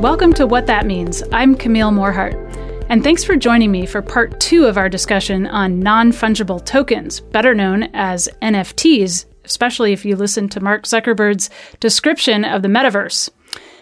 Welcome 0.00 0.32
to 0.34 0.46
What 0.46 0.66
That 0.66 0.86
Means. 0.86 1.22
I'm 1.30 1.54
Camille 1.54 1.90
Morhardt, 1.90 2.34
and 2.88 3.04
thanks 3.04 3.22
for 3.22 3.36
joining 3.36 3.70
me 3.70 3.84
for 3.84 4.00
part 4.00 4.40
two 4.40 4.64
of 4.64 4.78
our 4.78 4.88
discussion 4.88 5.46
on 5.46 5.78
non 5.78 6.10
fungible 6.10 6.64
tokens, 6.64 7.20
better 7.20 7.54
known 7.54 7.82
as 7.92 8.26
NFTs, 8.40 9.26
especially 9.44 9.92
if 9.92 10.06
you 10.06 10.16
listen 10.16 10.48
to 10.48 10.60
Mark 10.60 10.84
Zuckerberg's 10.84 11.50
description 11.80 12.46
of 12.46 12.62
the 12.62 12.68
metaverse. 12.68 13.28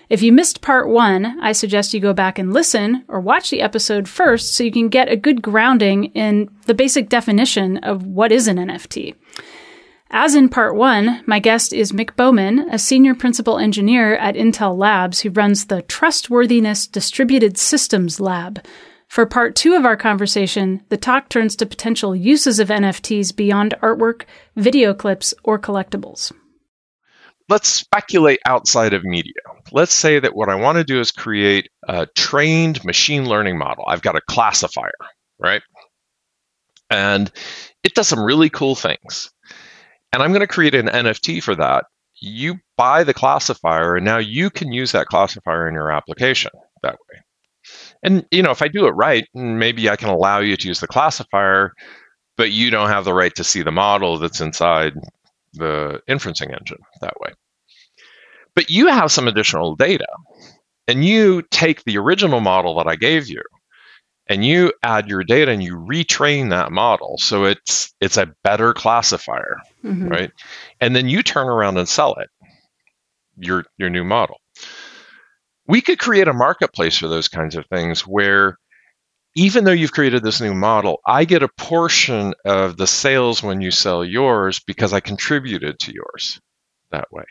If 0.09 0.21
you 0.21 0.33
missed 0.33 0.61
part 0.61 0.89
one, 0.89 1.39
I 1.41 1.53
suggest 1.53 1.95
you 1.95 2.01
go 2.01 2.13
back 2.13 2.37
and 2.37 2.53
listen 2.53 3.05
or 3.07 3.21
watch 3.21 3.51
the 3.51 3.63
episode 3.63 4.09
first 4.09 4.57
so 4.57 4.65
you 4.65 4.73
can 4.73 4.89
get 4.89 5.09
a 5.09 5.17
good 5.17 5.41
grounding 5.41 6.07
in 6.17 6.51
the 6.67 6.75
basic 6.75 7.09
definition 7.09 7.77
of 7.77 8.05
what 8.05 8.33
is 8.33 8.49
an 8.49 8.57
NFT. 8.57 9.15
As 10.11 10.35
in 10.35 10.49
part 10.49 10.75
one, 10.75 11.23
my 11.27 11.39
guest 11.39 11.75
is 11.75 11.93
Mic 11.93 12.17
Bowman, 12.17 12.61
a 12.71 12.79
senior 12.79 13.15
principal 13.15 13.59
engineer 13.59 14.17
at 14.17 14.37
Intel 14.37 14.77
Labs 14.77 15.21
who 15.21 15.29
runs 15.29 15.67
the 15.67 15.83
Trustworthiness 15.83 16.87
Distributed 16.87 17.59
Systems 17.59 18.19
Lab. 18.19 18.65
For 19.09 19.27
part 19.27 19.55
two 19.55 19.75
of 19.75 19.85
our 19.85 19.99
conversation, 19.99 20.83
the 20.89 20.97
talk 20.97 21.29
turns 21.29 21.57
to 21.57 21.67
potential 21.67 22.17
uses 22.17 22.59
of 22.59 22.69
NFTs 22.69 23.37
beyond 23.37 23.75
artwork, 23.83 24.23
video 24.57 24.95
clips, 24.95 25.35
or 25.45 25.59
collectibles. 25.59 26.33
Let's 27.51 27.69
speculate 27.69 28.41
outside 28.47 28.95
of 28.95 29.05
media. 29.05 29.33
Let's 29.73 29.95
say 29.95 30.21
that 30.21 30.35
what 30.35 30.49
I 30.49 30.55
want 30.55 30.79
to 30.79 30.85
do 30.85 31.01
is 31.01 31.11
create 31.11 31.69
a 31.87 32.07
trained 32.17 32.83
machine 32.83 33.29
learning 33.29 33.59
model. 33.59 33.85
I've 33.87 34.03
got 34.03 34.17
a 34.17 34.23
classifier, 34.23 34.93
right? 35.39 35.63
And 36.91 37.31
it 37.85 37.95
does 37.95 38.09
some 38.09 38.25
really 38.25 38.49
cool 38.49 38.75
things 38.75 39.31
and 40.13 40.23
I'm 40.23 40.31
going 40.31 40.41
to 40.41 40.47
create 40.47 40.75
an 40.75 40.87
NFT 40.87 41.43
for 41.43 41.55
that. 41.57 41.87
You 42.21 42.57
buy 42.77 43.05
the 43.05 43.15
classifier, 43.15 43.97
and 43.97 44.05
now 44.05 44.19
you 44.19 44.51
can 44.51 44.73
use 44.73 44.93
that 44.93 45.07
classifier 45.07 45.69
in 45.69 45.75
your 45.75 45.93
application 45.93 46.51
that 46.83 46.95
way. 46.95 47.21
And 48.03 48.27
you 48.31 48.43
know, 48.43 48.51
if 48.51 48.63
I 48.63 48.69
do 48.69 48.87
it 48.87 48.93
right, 48.93 49.27
maybe 49.35 49.89
I 49.91 49.97
can 49.97 50.09
allow 50.09 50.41
you 50.41 50.57
to 50.57 50.69
use 50.69 50.81
the 50.81 50.87
classifier, 50.87 51.73
but 52.37 52.51
you 52.51 52.71
don't 52.71 52.89
have 52.89 53.05
the 53.05 53.15
right 53.15 53.35
to 53.37 53.45
see 53.45 53.63
the 53.63 53.73
model 53.73 54.19
that's 54.19 54.41
inside 54.41 54.95
the 55.55 56.01
inferencing 56.09 56.57
engine 56.59 56.79
that 57.01 57.21
way. 57.21 57.33
But 58.55 58.71
you 58.71 58.89
have 58.89 59.13
some 59.13 59.29
additional 59.29 59.77
data, 59.77 60.09
and 60.87 61.05
you 61.05 61.43
take 61.51 61.85
the 61.85 61.99
original 61.99 62.41
model 62.41 62.77
that 62.79 62.89
I 62.89 62.97
gave 62.97 63.29
you, 63.29 63.43
and 64.29 64.45
you 64.45 64.73
add 64.83 65.09
your 65.09 65.25
data 65.25 65.51
and 65.51 65.63
you 65.63 65.77
retrain 65.77 66.51
that 66.51 66.73
model 66.73 67.17
so 67.19 67.45
it's 67.45 67.95
it's 68.01 68.17
a 68.17 68.33
better 68.45 68.73
classifier 68.75 69.59
mm-hmm. 69.85 70.09
right? 70.09 70.31
And 70.81 70.95
then 70.95 71.09
you 71.09 71.23
turn 71.23 71.49
around 71.49 71.77
and 71.79 71.89
sell 71.89 72.15
it 72.15 72.29
your 73.37 73.65
your 73.77 73.91
new 73.91 74.05
model. 74.05 74.37
We 75.67 75.81
could 75.81 75.99
create 75.99 76.29
a 76.29 76.33
marketplace 76.33 76.97
for 76.97 77.09
those 77.09 77.29
kinds 77.29 77.55
of 77.55 77.67
things 77.67 78.03
where 78.03 78.57
even 79.35 79.65
though 79.65 79.73
you've 79.73 79.93
created 79.93 80.23
this 80.23 80.41
new 80.41 80.55
model 80.55 81.01
i 81.07 81.25
get 81.25 81.43
a 81.43 81.51
portion 81.59 82.33
of 82.47 82.77
the 82.79 82.87
sales 82.87 83.43
when 83.43 83.61
you 83.61 83.71
sell 83.71 84.05
yours 84.05 84.59
because 84.59 84.93
i 84.95 85.01
contributed 85.01 85.79
to 85.79 85.93
yours 85.93 86.41
that 86.91 87.11
way. 87.13 87.25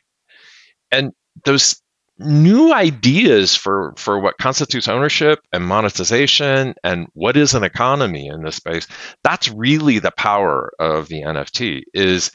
And 0.91 1.11
those 1.45 1.81
new 2.19 2.73
ideas 2.73 3.55
for 3.55 3.93
for 3.97 4.19
what 4.19 4.37
constitutes 4.37 4.87
ownership 4.87 5.39
and 5.53 5.63
monetization 5.63 6.73
and 6.83 7.07
what 7.13 7.37
is 7.37 7.53
an 7.53 7.63
economy 7.63 8.27
in 8.27 8.41
this 8.41 8.55
space 8.55 8.87
that's 9.23 9.49
really 9.49 9.99
the 9.99 10.11
power 10.11 10.71
of 10.79 11.07
the 11.09 11.21
nft 11.21 11.83
is 11.93 12.31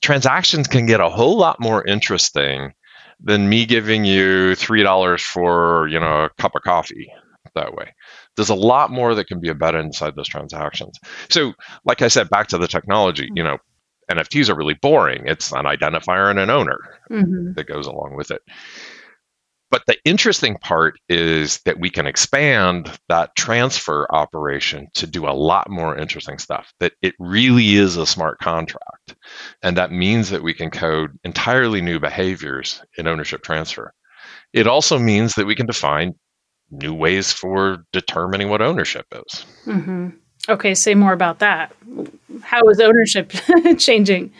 transactions 0.00 0.66
can 0.66 0.86
get 0.86 1.00
a 1.00 1.08
whole 1.08 1.36
lot 1.36 1.60
more 1.60 1.86
interesting 1.86 2.72
than 3.22 3.48
me 3.48 3.66
giving 3.66 4.04
you 4.04 4.54
three 4.54 4.82
dollars 4.82 5.22
for 5.22 5.86
you 5.88 6.00
know 6.00 6.24
a 6.24 6.30
cup 6.38 6.54
of 6.54 6.62
coffee 6.62 7.12
that 7.54 7.74
way. 7.74 7.94
There's 8.36 8.50
a 8.50 8.54
lot 8.54 8.90
more 8.92 9.14
that 9.14 9.26
can 9.26 9.40
be 9.40 9.48
embedded 9.48 9.84
inside 9.84 10.14
those 10.14 10.28
transactions. 10.28 10.98
So 11.28 11.52
like 11.84 12.02
i 12.02 12.08
said 12.08 12.30
back 12.30 12.48
to 12.48 12.58
the 12.58 12.68
technology 12.68 13.28
you 13.34 13.42
know 13.42 13.58
nfts 14.10 14.48
are 14.48 14.56
really 14.56 14.74
boring. 14.74 15.26
It's 15.26 15.52
an 15.52 15.64
identifier 15.64 16.30
and 16.30 16.38
an 16.38 16.50
owner 16.50 16.78
mm-hmm. 17.10 17.52
that 17.54 17.66
goes 17.66 17.86
along 17.86 18.16
with 18.16 18.30
it 18.30 18.42
but 19.70 19.82
the 19.86 19.96
interesting 20.04 20.56
part 20.56 20.98
is 21.08 21.60
that 21.64 21.78
we 21.78 21.90
can 21.90 22.06
expand 22.06 22.90
that 23.08 23.34
transfer 23.36 24.06
operation 24.12 24.88
to 24.94 25.06
do 25.06 25.28
a 25.28 25.32
lot 25.32 25.70
more 25.70 25.96
interesting 25.96 26.38
stuff, 26.38 26.72
that 26.80 26.92
it 27.02 27.14
really 27.18 27.74
is 27.76 27.96
a 27.96 28.06
smart 28.06 28.38
contract. 28.40 29.14
And 29.62 29.76
that 29.76 29.92
means 29.92 30.30
that 30.30 30.42
we 30.42 30.54
can 30.54 30.70
code 30.70 31.16
entirely 31.22 31.80
new 31.80 32.00
behaviors 32.00 32.82
in 32.98 33.06
ownership 33.06 33.42
transfer. 33.42 33.94
It 34.52 34.66
also 34.66 34.98
means 34.98 35.34
that 35.34 35.46
we 35.46 35.54
can 35.54 35.66
define 35.66 36.14
new 36.70 36.94
ways 36.94 37.32
for 37.32 37.84
determining 37.92 38.48
what 38.48 38.62
ownership 38.62 39.06
is. 39.12 39.44
Mm-hmm. 39.66 40.08
Okay, 40.48 40.74
say 40.74 40.94
more 40.94 41.12
about 41.12 41.38
that. 41.40 41.72
How 42.42 42.60
is 42.68 42.80
ownership 42.80 43.32
changing? 43.78 44.32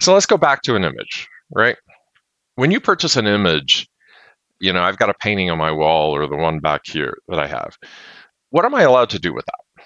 So 0.00 0.12
let's 0.12 0.26
go 0.26 0.36
back 0.36 0.62
to 0.62 0.74
an 0.74 0.84
image, 0.84 1.28
right? 1.54 1.76
When 2.56 2.70
you 2.70 2.80
purchase 2.80 3.16
an 3.16 3.26
image, 3.26 3.88
you 4.60 4.72
know, 4.72 4.82
I've 4.82 4.98
got 4.98 5.10
a 5.10 5.14
painting 5.14 5.50
on 5.50 5.58
my 5.58 5.72
wall 5.72 6.14
or 6.14 6.26
the 6.26 6.36
one 6.36 6.60
back 6.60 6.82
here 6.84 7.18
that 7.28 7.38
I 7.38 7.46
have. 7.46 7.76
What 8.50 8.64
am 8.64 8.74
I 8.74 8.82
allowed 8.82 9.10
to 9.10 9.18
do 9.18 9.34
with 9.34 9.44
that? 9.46 9.84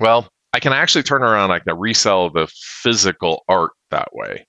Well, 0.00 0.28
I 0.52 0.60
can 0.60 0.72
actually 0.72 1.02
turn 1.02 1.22
around, 1.22 1.50
I 1.50 1.60
can 1.60 1.78
resell 1.78 2.30
the 2.30 2.48
physical 2.82 3.44
art 3.48 3.72
that 3.90 4.08
way. 4.12 4.46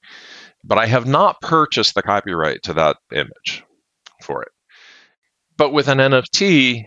But 0.64 0.78
I 0.78 0.86
have 0.86 1.06
not 1.06 1.42
purchased 1.42 1.96
the 1.96 2.02
copyright 2.02 2.64
to 2.64 2.74
that 2.74 2.98
image 3.12 3.64
for 4.24 4.44
it. 4.44 4.52
But 5.58 5.74
with 5.74 5.88
an 5.88 5.98
NFT, 5.98 6.86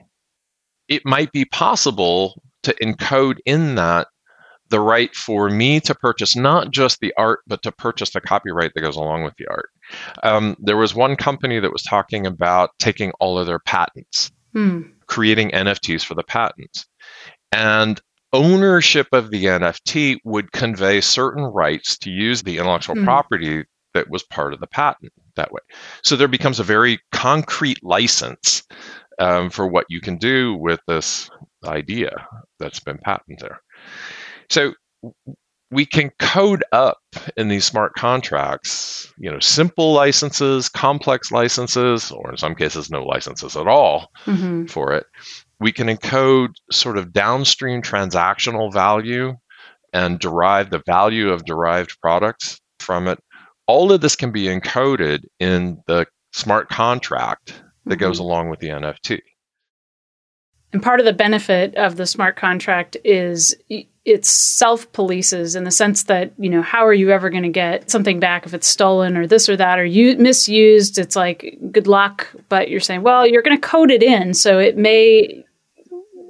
it 0.88 1.02
might 1.04 1.32
be 1.32 1.44
possible 1.44 2.42
to 2.64 2.74
encode 2.82 3.38
in 3.46 3.74
that 3.76 4.08
the 4.70 4.80
right 4.80 5.14
for 5.14 5.50
me 5.50 5.80
to 5.80 5.94
purchase 5.94 6.34
not 6.34 6.70
just 6.70 7.00
the 7.00 7.12
art, 7.16 7.40
but 7.46 7.62
to 7.62 7.72
purchase 7.72 8.10
the 8.10 8.20
copyright 8.20 8.72
that 8.74 8.80
goes 8.80 8.96
along 8.96 9.22
with 9.22 9.34
the 9.38 9.46
art. 9.48 9.68
Um, 10.22 10.56
there 10.58 10.76
was 10.76 10.94
one 10.94 11.16
company 11.16 11.60
that 11.60 11.72
was 11.72 11.82
talking 11.82 12.26
about 12.26 12.70
taking 12.78 13.12
all 13.20 13.38
of 13.38 13.46
their 13.46 13.60
patents, 13.60 14.30
hmm. 14.52 14.82
creating 15.06 15.50
NFTs 15.50 16.04
for 16.04 16.14
the 16.14 16.22
patents. 16.22 16.86
And 17.52 18.00
ownership 18.32 19.08
of 19.12 19.30
the 19.30 19.44
NFT 19.44 20.18
would 20.24 20.52
convey 20.52 21.00
certain 21.00 21.44
rights 21.44 21.96
to 21.98 22.10
use 22.10 22.42
the 22.42 22.58
intellectual 22.58 22.96
hmm. 22.96 23.04
property 23.04 23.64
that 23.94 24.10
was 24.10 24.24
part 24.24 24.52
of 24.52 24.60
the 24.60 24.66
patent 24.66 25.12
that 25.36 25.52
way. 25.52 25.60
So 26.02 26.16
there 26.16 26.28
becomes 26.28 26.60
a 26.60 26.64
very 26.64 26.98
concrete 27.12 27.78
license 27.82 28.64
um, 29.18 29.50
for 29.50 29.66
what 29.66 29.86
you 29.88 30.00
can 30.00 30.16
do 30.16 30.54
with 30.54 30.80
this 30.88 31.30
idea 31.64 32.26
that's 32.58 32.80
been 32.80 32.98
patented 32.98 33.38
there. 33.40 33.60
So 34.50 34.74
we 35.74 35.84
can 35.84 36.10
code 36.20 36.62
up 36.70 37.02
in 37.36 37.48
these 37.48 37.64
smart 37.64 37.94
contracts, 37.94 39.12
you 39.18 39.28
know, 39.28 39.40
simple 39.40 39.92
licenses, 39.92 40.68
complex 40.68 41.32
licenses, 41.32 42.12
or 42.12 42.30
in 42.30 42.36
some 42.36 42.54
cases, 42.54 42.92
no 42.92 43.04
licenses 43.04 43.56
at 43.56 43.66
all 43.66 44.08
mm-hmm. 44.24 44.66
for 44.66 44.92
it. 44.92 45.04
We 45.58 45.72
can 45.72 45.88
encode 45.88 46.54
sort 46.70 46.96
of 46.96 47.12
downstream 47.12 47.82
transactional 47.82 48.72
value 48.72 49.34
and 49.92 50.20
derive 50.20 50.70
the 50.70 50.82
value 50.86 51.30
of 51.30 51.44
derived 51.44 52.00
products 52.00 52.60
from 52.78 53.08
it. 53.08 53.18
All 53.66 53.90
of 53.90 54.00
this 54.00 54.14
can 54.14 54.30
be 54.30 54.44
encoded 54.44 55.24
in 55.40 55.82
the 55.88 56.06
smart 56.32 56.68
contract 56.68 57.60
that 57.86 57.94
mm-hmm. 57.94 57.98
goes 57.98 58.20
along 58.20 58.48
with 58.48 58.60
the 58.60 58.68
NFT. 58.68 59.20
And 60.72 60.80
part 60.80 61.00
of 61.00 61.06
the 61.06 61.12
benefit 61.12 61.74
of 61.74 61.96
the 61.96 62.06
smart 62.06 62.36
contract 62.36 62.96
is 63.04 63.56
it 64.04 64.24
self 64.26 64.90
polices 64.92 65.56
in 65.56 65.64
the 65.64 65.70
sense 65.70 66.04
that, 66.04 66.32
you 66.38 66.50
know, 66.50 66.62
how 66.62 66.86
are 66.86 66.92
you 66.92 67.10
ever 67.10 67.30
going 67.30 67.42
to 67.42 67.48
get 67.48 67.90
something 67.90 68.20
back 68.20 68.44
if 68.44 68.52
it's 68.52 68.66
stolen 68.66 69.16
or 69.16 69.26
this 69.26 69.48
or 69.48 69.56
that 69.56 69.78
or 69.78 69.84
you 69.84 70.16
misused? 70.18 70.98
It's 70.98 71.16
like, 71.16 71.58
good 71.72 71.86
luck. 71.86 72.28
But 72.48 72.68
you're 72.68 72.80
saying, 72.80 73.02
well, 73.02 73.26
you're 73.26 73.42
going 73.42 73.58
to 73.58 73.66
code 73.66 73.90
it 73.90 74.02
in. 74.02 74.34
So 74.34 74.58
it 74.58 74.76
may. 74.76 75.44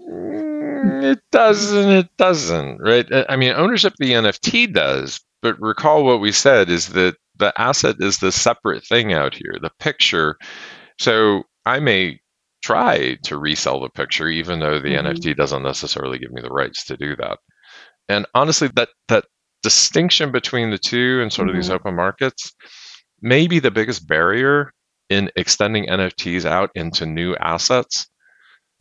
Mm, 0.08 1.02
it 1.12 1.20
doesn't. 1.32 1.90
It 1.90 2.16
doesn't. 2.16 2.78
Right. 2.78 3.06
I 3.28 3.36
mean, 3.36 3.52
ownership 3.52 3.94
of 3.94 3.98
the 3.98 4.12
NFT 4.12 4.72
does. 4.72 5.20
But 5.42 5.60
recall 5.60 6.04
what 6.04 6.20
we 6.20 6.32
said 6.32 6.70
is 6.70 6.90
that 6.90 7.16
the 7.36 7.52
asset 7.60 7.96
is 7.98 8.18
the 8.18 8.32
separate 8.32 8.84
thing 8.84 9.12
out 9.12 9.34
here, 9.34 9.56
the 9.60 9.72
picture. 9.80 10.36
So 10.98 11.42
I 11.66 11.80
may 11.80 12.20
try 12.62 13.18
to 13.24 13.36
resell 13.36 13.80
the 13.80 13.90
picture, 13.90 14.28
even 14.28 14.60
though 14.60 14.78
the 14.78 14.94
mm-hmm. 14.94 15.08
NFT 15.08 15.36
doesn't 15.36 15.62
necessarily 15.62 16.18
give 16.18 16.30
me 16.30 16.40
the 16.40 16.50
rights 16.50 16.84
to 16.84 16.96
do 16.96 17.16
that. 17.16 17.38
And 18.08 18.26
honestly, 18.34 18.68
that 18.74 18.90
that 19.08 19.24
distinction 19.62 20.30
between 20.30 20.70
the 20.70 20.78
two 20.78 21.20
and 21.22 21.32
sort 21.32 21.48
of 21.48 21.52
mm-hmm. 21.52 21.62
these 21.62 21.70
open 21.70 21.96
markets 21.96 22.52
may 23.22 23.46
be 23.46 23.58
the 23.58 23.70
biggest 23.70 24.06
barrier 24.06 24.72
in 25.08 25.30
extending 25.36 25.86
NFTs 25.86 26.44
out 26.44 26.70
into 26.74 27.06
new 27.06 27.34
assets. 27.36 28.06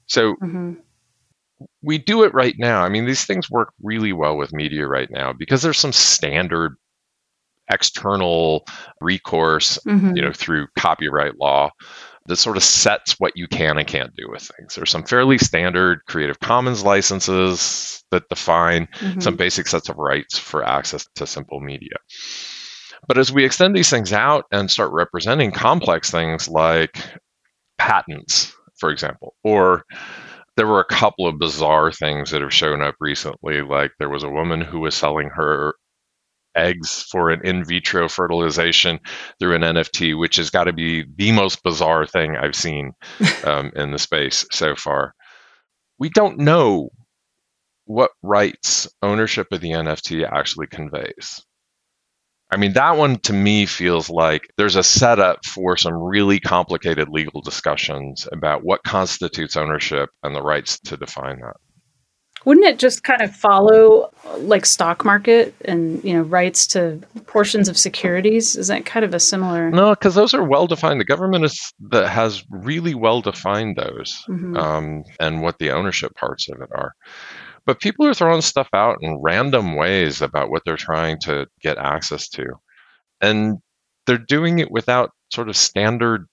So 0.08 0.34
mm-hmm. 0.36 0.74
we 1.82 1.98
do 1.98 2.24
it 2.24 2.34
right 2.34 2.56
now. 2.58 2.84
I 2.84 2.90
mean, 2.90 3.06
these 3.06 3.26
things 3.26 3.50
work 3.50 3.74
really 3.82 4.14
well 4.14 4.36
with 4.36 4.54
media 4.54 4.88
right 4.88 5.10
now 5.10 5.34
because 5.34 5.62
there's 5.62 5.78
some 5.78 5.94
standard 5.94 6.76
external 7.70 8.66
recourse, 9.00 9.80
mm-hmm. 9.88 10.16
you 10.16 10.22
know, 10.22 10.34
through 10.34 10.68
copyright 10.78 11.40
law 11.40 11.72
that 12.26 12.38
sort 12.38 12.58
of 12.58 12.64
sets 12.64 13.20
what 13.20 13.34
you 13.36 13.48
can 13.48 13.78
and 13.78 13.88
can't 13.88 14.16
do 14.16 14.30
with 14.30 14.50
things. 14.58 14.76
There's 14.76 14.90
some 14.90 15.04
fairly 15.04 15.38
standard 15.38 16.00
Creative 16.08 16.40
Commons 16.40 16.84
licenses 16.84 18.04
that 18.12 18.30
define 18.30 18.88
mm-hmm. 19.00 19.20
some 19.20 19.36
basic 19.36 19.68
sets 19.68 19.90
of 19.90 19.98
rights 19.98 20.38
for 20.38 20.64
access 20.64 21.06
to 21.16 21.28
simple 21.28 21.60
media. 21.60 21.98
But 23.08 23.18
as 23.18 23.32
we 23.32 23.44
extend 23.44 23.76
these 23.76 23.90
things 23.90 24.14
out 24.14 24.46
and 24.52 24.72
start 24.72 24.94
representing 24.94 25.52
complex 25.52 26.10
things 26.10 26.48
like 26.48 26.98
patents, 27.78 28.54
for 28.78 28.90
example, 28.90 29.36
or 29.44 29.84
there 30.56 30.68
were 30.68 30.80
a 30.80 30.86
couple 30.86 31.28
of 31.28 31.40
bizarre 31.40 31.92
things 31.92 32.32
that 32.32 32.42
have 32.42 32.54
shown 32.54 32.82
up 32.82 32.96
recently. 33.00 33.62
Like 33.62 33.92
there 34.00 34.10
was 34.10 34.24
a 34.24 34.30
woman 34.30 34.62
who 34.62 34.80
was 34.80 34.96
selling 34.96 35.30
her 35.30 35.76
eggs 36.56 37.04
for 37.12 37.30
an 37.30 37.42
in 37.44 37.64
vitro 37.64 38.08
fertilization 38.08 39.00
through 39.40 39.56
an 39.56 39.62
NFT, 39.62 40.18
which 40.18 40.38
has 40.38 40.50
got 40.50 40.66
to 40.66 40.74
be 40.74 41.06
the 41.18 41.32
most 41.32 41.64
bizarre 41.64 42.06
thing 42.06 42.36
I've 42.36 42.56
seen 42.56 42.94
um, 43.44 43.72
in 43.76 43.92
the 43.92 44.00
space 44.00 44.46
so 44.52 44.76
far. 44.76 45.14
We 46.00 46.10
don't 46.10 46.40
know 46.40 46.90
what 47.86 48.12
rights 48.22 48.88
ownership 49.02 49.48
of 49.52 49.62
the 49.62 49.72
NFT 49.72 50.30
actually 50.30 50.68
conveys. 50.68 51.44
I 52.52 52.58
mean, 52.58 52.74
that 52.74 52.98
one 52.98 53.18
to 53.22 53.34
me 53.34 53.66
feels 53.66 54.12
like 54.12 54.48
there's 54.58 54.76
a 54.76 54.84
setup 54.84 55.44
for 55.44 55.76
some 55.76 55.96
really 55.96 56.40
complicated 56.40 57.10
legal 57.10 57.42
discussions 57.42 58.28
about 58.32 58.64
what 58.64 58.84
constitutes 58.84 59.58
ownership 59.58 60.10
and 60.22 60.36
the 60.36 60.42
rights 60.42 60.80
to 60.82 60.96
define 60.96 61.40
that. 61.40 61.56
Wouldn't 62.46 62.66
it 62.66 62.80
just 62.80 63.04
kind 63.04 63.22
of 63.22 63.34
follow 63.34 64.12
like 64.38 64.66
stock 64.66 65.06
market 65.06 65.56
and 65.64 66.04
you 66.04 66.14
know 66.14 66.24
rights 66.24 66.68
to 66.68 67.00
portions 67.26 67.70
of 67.70 67.78
securities? 67.78 68.56
Is 68.56 68.68
that 68.68 68.86
kind 68.86 69.06
of 69.06 69.14
a 69.14 69.20
similar? 69.20 69.70
No, 69.72 69.92
because 69.92 70.16
those 70.16 70.34
are 70.34 70.44
well 70.44 70.68
defined. 70.68 71.00
The 71.00 71.06
government 71.06 71.46
is 71.46 71.74
that 71.90 72.10
has 72.10 72.44
really 72.50 72.96
well 72.96 73.22
defined 73.22 73.78
those 73.78 74.24
mm-hmm. 74.28 74.58
um, 74.58 75.04
and 75.20 75.42
what 75.42 75.58
the 75.60 75.72
ownership 75.72 76.14
parts 76.16 76.50
of 76.50 76.62
it 76.62 76.70
are. 76.76 76.94
But 77.66 77.80
people 77.80 78.06
are 78.06 78.14
throwing 78.14 78.42
stuff 78.42 78.68
out 78.74 78.98
in 79.02 79.22
random 79.22 79.76
ways 79.76 80.22
about 80.22 80.50
what 80.50 80.64
they're 80.66 80.76
trying 80.76 81.20
to 81.22 81.48
get 81.62 81.78
access 81.78 82.28
to, 82.30 82.46
and 83.22 83.60
they're 84.06 84.18
doing 84.18 84.60
it 84.60 84.70
without 84.70 85.12
sort 85.32 85.48
of 85.48 85.56
standard 85.56 86.28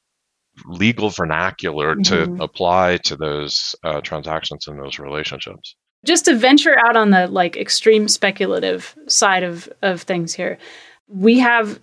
legal 0.66 1.10
vernacular 1.10 1.94
mm-hmm. 1.94 2.36
to 2.36 2.42
apply 2.42 2.96
to 3.04 3.16
those 3.16 3.76
uh, 3.84 4.00
transactions 4.00 4.66
and 4.66 4.82
those 4.82 4.98
relationships 4.98 5.76
just 6.04 6.24
to 6.24 6.34
venture 6.34 6.76
out 6.86 6.96
on 6.96 7.10
the 7.10 7.26
like 7.26 7.56
extreme 7.56 8.08
speculative 8.08 8.96
side 9.06 9.42
of 9.42 9.68
of 9.82 10.02
things 10.02 10.34
here 10.34 10.58
we 11.10 11.38
have 11.40 11.80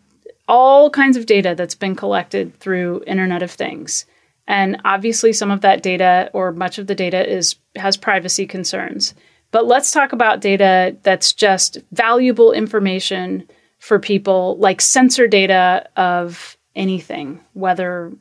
all 0.47 0.89
kinds 0.89 1.17
of 1.17 1.25
data 1.25 1.53
that's 1.55 1.75
been 1.75 1.95
collected 1.95 2.57
through 2.59 3.03
internet 3.05 3.43
of 3.43 3.51
things. 3.51 4.05
And 4.47 4.79
obviously 4.85 5.33
some 5.33 5.51
of 5.51 5.61
that 5.61 5.83
data 5.83 6.29
or 6.33 6.53
much 6.53 6.77
of 6.77 6.87
the 6.87 6.95
data 6.95 7.29
is 7.29 7.55
has 7.75 7.97
privacy 7.97 8.47
concerns. 8.47 9.13
But 9.51 9.65
let's 9.65 9.91
talk 9.91 10.13
about 10.13 10.41
data 10.41 10.95
that's 11.03 11.33
just 11.33 11.79
valuable 11.91 12.53
information 12.53 13.47
for 13.79 13.99
people 13.99 14.57
like 14.57 14.81
sensor 14.81 15.27
data 15.27 15.87
of 15.97 16.57
anything 16.75 17.41
whether 17.53 18.13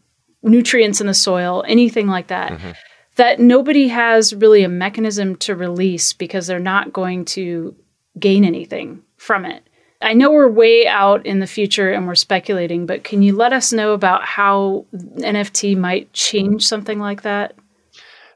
nutrients 0.42 1.00
in 1.00 1.06
the 1.06 1.14
soil 1.14 1.64
anything 1.68 2.08
like 2.08 2.26
that. 2.28 2.52
Mm-hmm 2.52 2.70
that 3.16 3.40
nobody 3.40 3.88
has 3.88 4.34
really 4.34 4.62
a 4.62 4.68
mechanism 4.68 5.36
to 5.36 5.54
release 5.54 6.12
because 6.12 6.46
they're 6.46 6.58
not 6.58 6.92
going 6.92 7.24
to 7.24 7.74
gain 8.18 8.44
anything 8.44 9.02
from 9.16 9.44
it. 9.44 9.62
I 10.02 10.12
know 10.12 10.30
we're 10.30 10.48
way 10.48 10.86
out 10.86 11.24
in 11.24 11.40
the 11.40 11.46
future 11.46 11.90
and 11.90 12.06
we're 12.06 12.14
speculating, 12.14 12.86
but 12.86 13.02
can 13.02 13.22
you 13.22 13.34
let 13.34 13.52
us 13.52 13.72
know 13.72 13.92
about 13.92 14.24
how 14.24 14.84
NFT 14.94 15.76
might 15.76 16.12
change 16.12 16.66
something 16.66 16.98
like 16.98 17.22
that? 17.22 17.54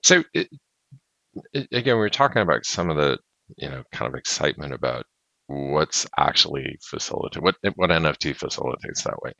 So, 0.02 0.24
it, 0.32 0.48
it, 1.52 1.68
again, 1.70 1.96
we 1.96 2.02
are 2.02 2.10
talking 2.10 2.42
about 2.42 2.64
some 2.64 2.90
of 2.90 2.96
the 2.96 3.18
you 3.56 3.68
know 3.68 3.82
kind 3.92 4.08
of 4.12 4.18
excitement 4.18 4.72
about 4.72 5.04
what's 5.48 6.06
actually 6.18 6.78
facilitated, 6.82 7.42
what 7.42 7.56
what 7.76 7.90
NFT 7.90 8.34
facilitates 8.34 9.02
that 9.04 9.20
way. 9.22 9.32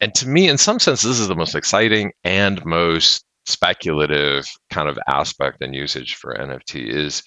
And 0.00 0.14
to 0.16 0.28
me, 0.28 0.48
in 0.48 0.58
some 0.58 0.78
sense, 0.78 1.00
this 1.00 1.18
is 1.18 1.28
the 1.28 1.34
most 1.34 1.54
exciting 1.54 2.12
and 2.22 2.62
most 2.66 3.25
speculative 3.46 4.44
kind 4.70 4.88
of 4.88 4.98
aspect 5.08 5.62
and 5.62 5.74
usage 5.74 6.16
for 6.16 6.34
NFT 6.34 6.88
is 6.88 7.22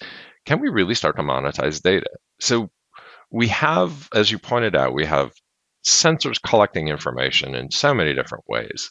can 0.46 0.60
we 0.60 0.68
really 0.68 0.94
start 0.94 1.16
to 1.16 1.22
monetize 1.22 1.82
data? 1.82 2.10
So 2.40 2.70
we 3.30 3.48
have, 3.48 4.08
as 4.14 4.30
you 4.30 4.38
pointed 4.38 4.74
out, 4.74 4.94
we 4.94 5.06
have 5.06 5.32
sensors 5.86 6.40
collecting 6.42 6.88
information 6.88 7.54
in 7.54 7.70
so 7.70 7.94
many 7.94 8.14
different 8.14 8.44
ways. 8.48 8.90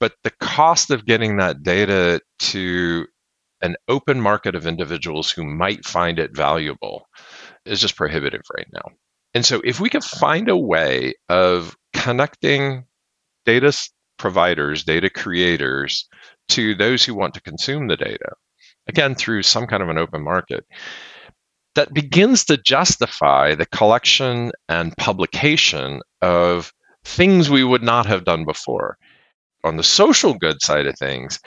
But 0.00 0.14
the 0.22 0.32
cost 0.40 0.90
of 0.90 1.06
getting 1.06 1.36
that 1.36 1.62
data 1.62 2.20
to 2.40 3.06
an 3.62 3.76
open 3.88 4.20
market 4.20 4.54
of 4.54 4.66
individuals 4.66 5.30
who 5.30 5.44
might 5.44 5.84
find 5.84 6.18
it 6.18 6.36
valuable 6.36 7.06
is 7.64 7.80
just 7.80 7.96
prohibitive 7.96 8.42
right 8.54 8.66
now. 8.72 8.92
And 9.32 9.46
so 9.46 9.60
if 9.64 9.80
we 9.80 9.88
can 9.88 10.02
find 10.02 10.48
a 10.48 10.56
way 10.56 11.14
of 11.28 11.76
connecting 11.94 12.84
data 13.46 13.72
providers, 14.18 14.84
data 14.84 15.10
creators 15.10 16.08
to 16.48 16.74
those 16.74 17.04
who 17.04 17.14
want 17.14 17.34
to 17.34 17.42
consume 17.42 17.88
the 17.88 17.96
data, 17.96 18.32
again, 18.86 19.14
through 19.14 19.42
some 19.42 19.66
kind 19.66 19.82
of 19.82 19.88
an 19.88 19.98
open 19.98 20.22
market, 20.22 20.64
that 21.74 21.92
begins 21.92 22.44
to 22.44 22.56
justify 22.56 23.54
the 23.54 23.66
collection 23.66 24.52
and 24.68 24.96
publication 24.96 26.00
of 26.22 26.72
things 27.04 27.50
we 27.50 27.64
would 27.64 27.82
not 27.82 28.06
have 28.06 28.24
done 28.24 28.44
before. 28.44 28.96
On 29.64 29.76
the 29.76 29.82
social 29.82 30.34
good 30.34 30.62
side 30.62 30.86
of 30.86 30.96
things, 30.98 31.40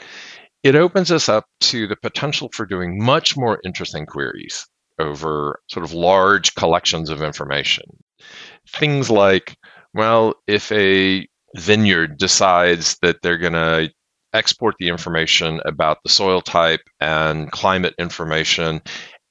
it 0.62 0.74
opens 0.74 1.10
us 1.10 1.28
up 1.28 1.46
to 1.60 1.86
the 1.86 1.96
potential 1.96 2.50
for 2.52 2.66
doing 2.66 3.02
much 3.02 3.36
more 3.36 3.60
interesting 3.64 4.06
queries 4.06 4.66
over 4.98 5.60
sort 5.68 5.84
of 5.84 5.92
large 5.92 6.54
collections 6.56 7.10
of 7.10 7.22
information. 7.22 7.84
Things 8.68 9.08
like, 9.08 9.56
well, 9.94 10.34
if 10.46 10.70
a 10.72 11.26
vineyard 11.56 12.18
decides 12.18 12.98
that 13.02 13.22
they're 13.22 13.38
going 13.38 13.52
to 13.52 13.90
export 14.32 14.74
the 14.78 14.88
information 14.88 15.60
about 15.64 15.98
the 16.02 16.10
soil 16.10 16.40
type 16.40 16.80
and 17.00 17.50
climate 17.50 17.94
information 17.98 18.80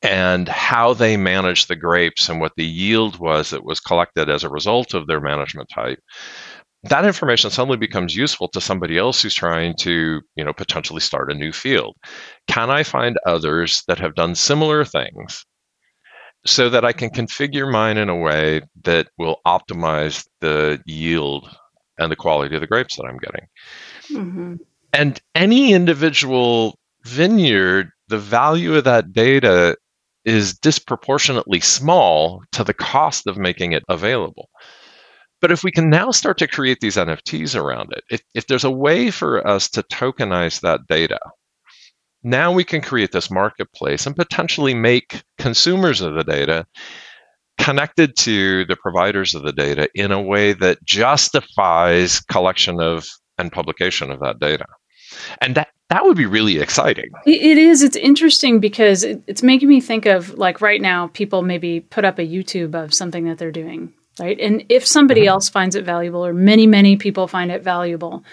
and 0.02 0.48
how 0.48 0.94
they 0.94 1.18
manage 1.18 1.68
the 1.68 1.76
grapes 1.76 2.30
and 2.30 2.40
what 2.40 2.54
the 2.56 2.66
yield 2.66 3.20
was 3.20 3.50
that 3.50 3.66
was 3.66 3.80
collected 3.80 4.30
as 4.30 4.44
a 4.44 4.50
result 4.50 4.94
of 4.94 5.08
their 5.08 5.22
management 5.22 5.70
type 5.74 6.00
that 6.84 7.06
information 7.06 7.50
suddenly 7.50 7.78
becomes 7.78 8.16
useful 8.16 8.48
to 8.50 8.62
somebody 8.62 8.98
else 8.98 9.22
who's 9.22 9.34
trying 9.34 9.76
to 9.76 10.22
you 10.36 10.44
know 10.44 10.54
potentially 10.54 11.00
start 11.00 11.32
a 11.32 11.36
new 11.36 11.52
field 11.52 11.96
can 12.48 12.70
i 12.70 12.84
find 12.84 13.18
others 13.26 13.84
that 13.88 14.00
have 14.00 14.16
done 14.16 14.36
similar 14.36 14.86
things 14.86 15.46
so 16.46 16.70
that 16.70 16.86
i 16.86 16.94
can 16.94 17.10
configure 17.10 17.72
mine 17.72 17.98
in 17.98 18.10
a 18.10 18.16
way 18.16 18.62
that 18.84 19.08
will 19.18 19.40
optimize 19.46 20.28
the 20.42 20.82
yield 20.86 21.50
and 21.98 22.12
the 22.12 22.16
quality 22.16 22.54
of 22.56 22.62
the 22.62 22.68
grapes 22.68 22.96
that 22.96 23.06
i'm 23.06 23.18
getting 23.18 23.48
mm-hmm. 24.12 24.56
And 24.98 25.22
any 25.36 25.74
individual 25.74 26.80
vineyard, 27.04 27.92
the 28.08 28.18
value 28.18 28.74
of 28.74 28.84
that 28.86 29.14
data 29.14 29.78
is 30.26 30.58
disproportionately 30.58 31.60
small 31.60 32.42
to 32.54 32.64
the 32.64 32.74
cost 32.74 33.28
of 33.28 33.38
making 33.38 33.74
it 33.74 33.84
available. 33.90 34.50
But 35.40 35.52
if 35.52 35.64
we 35.64 35.72
can 35.72 35.92
now 35.92 36.10
start 36.10 36.40
to 36.40 36.48
create 36.48 36.80
these 36.80 36.96
NFTs 36.96 37.56
around 37.56 37.94
it, 37.94 38.06
if, 38.10 38.22
if 38.34 38.48
there's 38.48 38.64
a 38.64 38.72
way 38.72 39.12
for 39.12 39.48
us 39.48 39.70
to 39.70 39.84
tokenize 39.84 40.62
that 40.62 40.88
data, 40.88 41.20
now 42.24 42.52
we 42.52 42.64
can 42.64 42.82
create 42.82 43.12
this 43.12 43.30
marketplace 43.30 44.08
and 44.08 44.16
potentially 44.16 44.74
make 44.74 45.22
consumers 45.38 46.02
of 46.02 46.16
the 46.16 46.24
data 46.24 46.66
connected 47.60 48.18
to 48.18 48.66
the 48.66 48.76
providers 48.76 49.36
of 49.36 49.44
the 49.44 49.54
data 49.54 49.88
in 49.94 50.12
a 50.12 50.20
way 50.20 50.54
that 50.54 50.84
justifies 50.84 52.20
collection 52.20 52.82
of 52.82 53.06
and 53.38 53.52
publication 53.52 54.10
of 54.10 54.20
that 54.22 54.40
data 54.40 54.66
and 55.42 55.56
that 55.56 55.70
that 55.90 56.04
would 56.04 56.18
be 56.18 56.26
really 56.26 56.60
exciting. 56.60 57.12
It 57.26 57.58
is. 57.58 57.82
It's 57.82 57.96
interesting 57.96 58.60
because 58.60 59.04
it's 59.04 59.42
making 59.42 59.70
me 59.70 59.80
think 59.80 60.06
of 60.06 60.38
like 60.38 60.60
right 60.60 60.82
now, 60.82 61.08
people 61.08 61.44
maybe 61.44 61.80
put 61.80 62.04
up 62.04 62.20
a 62.20 62.28
YouTube 62.28 62.76
of 62.76 62.94
something 62.94 63.24
that 63.26 63.38
they're 63.38 63.52
doing, 63.52 63.94
right? 64.20 64.38
And 64.40 64.66
if 64.68 64.86
somebody 64.86 65.22
mm-hmm. 65.22 65.30
else 65.30 65.48
finds 65.48 65.76
it 65.76 65.86
valuable, 65.86 66.26
or 66.26 66.34
many, 66.34 66.68
many 66.68 66.98
people 66.98 67.28
find 67.28 67.52
it 67.52 67.64
valuable, 67.64 68.26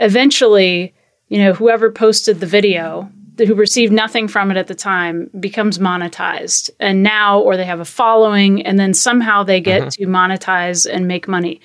eventually, 0.00 0.94
you 1.28 1.38
know, 1.38 1.52
whoever 1.52 1.90
posted 1.90 2.40
the 2.40 2.46
video 2.46 3.10
who 3.38 3.54
received 3.54 3.92
nothing 3.92 4.28
from 4.28 4.50
it 4.50 4.56
at 4.56 4.68
the 4.68 4.74
time 4.74 5.28
becomes 5.40 5.78
monetized 5.78 6.70
and 6.78 7.02
now 7.02 7.40
or 7.40 7.56
they 7.56 7.64
have 7.64 7.80
a 7.80 7.84
following 7.84 8.64
and 8.64 8.78
then 8.78 8.94
somehow 8.94 9.42
they 9.42 9.60
get 9.60 9.80
mm-hmm. 9.80 9.88
to 9.88 10.06
monetize 10.06 10.88
and 10.88 11.08
make 11.08 11.26
money 11.26 11.60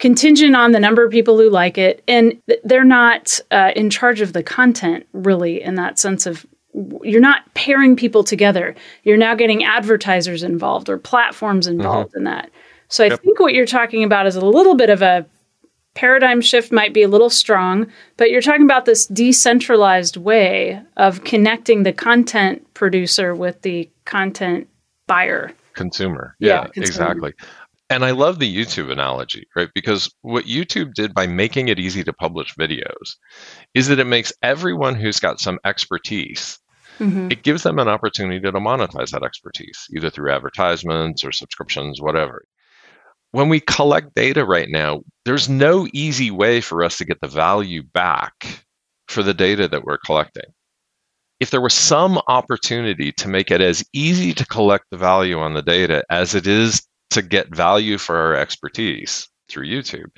contingent 0.00 0.56
on 0.56 0.72
the 0.72 0.80
number 0.80 1.04
of 1.04 1.12
people 1.12 1.38
who 1.38 1.48
like 1.48 1.78
it 1.78 2.02
and 2.08 2.40
they're 2.64 2.84
not 2.84 3.38
uh, 3.50 3.70
in 3.76 3.90
charge 3.90 4.20
of 4.20 4.32
the 4.32 4.42
content 4.42 5.06
really 5.12 5.62
in 5.62 5.76
that 5.76 5.98
sense 5.98 6.26
of 6.26 6.44
you're 7.02 7.20
not 7.20 7.52
pairing 7.54 7.94
people 7.94 8.24
together 8.24 8.74
you're 9.04 9.16
now 9.16 9.34
getting 9.34 9.62
advertisers 9.62 10.42
involved 10.42 10.88
or 10.88 10.98
platforms 10.98 11.66
involved 11.66 12.10
mm-hmm. 12.10 12.18
in 12.18 12.24
that 12.24 12.50
so 12.88 13.04
i 13.04 13.08
yep. 13.08 13.20
think 13.20 13.38
what 13.38 13.54
you're 13.54 13.66
talking 13.66 14.02
about 14.02 14.26
is 14.26 14.36
a 14.36 14.44
little 14.44 14.74
bit 14.74 14.90
of 14.90 15.02
a 15.02 15.26
paradigm 15.94 16.40
shift 16.40 16.72
might 16.72 16.94
be 16.94 17.02
a 17.02 17.08
little 17.08 17.30
strong, 17.30 17.86
but 18.16 18.30
you're 18.30 18.40
talking 18.40 18.64
about 18.64 18.84
this 18.84 19.06
decentralized 19.06 20.16
way 20.16 20.80
of 20.96 21.24
connecting 21.24 21.82
the 21.82 21.92
content 21.92 22.72
producer 22.74 23.34
with 23.34 23.60
the 23.62 23.90
content 24.04 24.68
buyer. 25.06 25.52
Consumer. 25.74 26.36
Yeah, 26.38 26.48
yeah 26.48 26.62
consumer. 26.64 26.86
exactly. 26.86 27.32
And 27.90 28.04
I 28.04 28.12
love 28.12 28.38
the 28.38 28.54
YouTube 28.56 28.90
analogy, 28.90 29.46
right? 29.56 29.68
Because 29.74 30.14
what 30.22 30.44
YouTube 30.44 30.94
did 30.94 31.12
by 31.12 31.26
making 31.26 31.68
it 31.68 31.80
easy 31.80 32.04
to 32.04 32.12
publish 32.12 32.54
videos 32.54 33.16
is 33.74 33.88
that 33.88 33.98
it 33.98 34.06
makes 34.06 34.32
everyone 34.42 34.94
who's 34.94 35.20
got 35.20 35.40
some 35.40 35.58
expertise 35.64 36.58
Mm-hmm. 36.98 37.28
it 37.30 37.42
gives 37.42 37.62
them 37.62 37.78
an 37.78 37.88
opportunity 37.88 38.40
to 38.40 38.52
monetize 38.52 39.12
that 39.12 39.22
expertise, 39.22 39.86
either 39.96 40.10
through 40.10 40.30
advertisements 40.30 41.24
or 41.24 41.32
subscriptions, 41.32 41.98
whatever 41.98 42.44
when 43.32 43.48
we 43.48 43.60
collect 43.60 44.14
data 44.14 44.44
right 44.44 44.68
now, 44.68 45.02
there's 45.24 45.48
no 45.48 45.86
easy 45.92 46.30
way 46.30 46.60
for 46.60 46.82
us 46.82 46.98
to 46.98 47.04
get 47.04 47.20
the 47.20 47.28
value 47.28 47.82
back 47.82 48.64
for 49.08 49.22
the 49.22 49.34
data 49.34 49.68
that 49.68 49.84
we're 49.84 49.98
collecting. 49.98 50.44
If 51.38 51.50
there 51.50 51.60
was 51.60 51.74
some 51.74 52.20
opportunity 52.28 53.12
to 53.12 53.28
make 53.28 53.50
it 53.50 53.60
as 53.60 53.84
easy 53.92 54.34
to 54.34 54.46
collect 54.46 54.84
the 54.90 54.98
value 54.98 55.38
on 55.38 55.54
the 55.54 55.62
data 55.62 56.04
as 56.10 56.34
it 56.34 56.46
is 56.46 56.86
to 57.10 57.22
get 57.22 57.54
value 57.54 57.98
for 57.98 58.16
our 58.16 58.34
expertise 58.34 59.28
through 59.48 59.66
YouTube, 59.66 60.10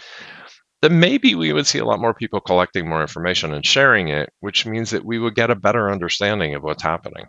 then 0.83 1.01
maybe 1.01 1.35
we 1.35 1.53
would 1.53 1.67
see 1.67 1.79
a 1.79 1.85
lot 1.85 2.01
more 2.01 2.15
people 2.15 2.41
collecting 2.41 2.89
more 2.89 3.01
information 3.01 3.55
and 3.55 3.65
sharing 3.65 4.09
it, 4.09 4.31
which 4.41 4.67
means 4.67 4.91
that 4.91 5.05
we 5.05 5.19
would 5.19 5.35
get 5.35 5.51
a 5.51 5.55
better 5.55 5.91
understanding 5.91 6.55
of 6.55 6.63
what's 6.63 6.83
happening. 6.83 7.25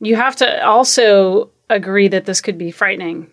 You 0.00 0.16
have 0.16 0.36
to 0.36 0.64
also 0.64 1.50
agree 1.70 2.08
that 2.08 2.24
this 2.24 2.40
could 2.40 2.58
be 2.58 2.70
frightening 2.70 3.30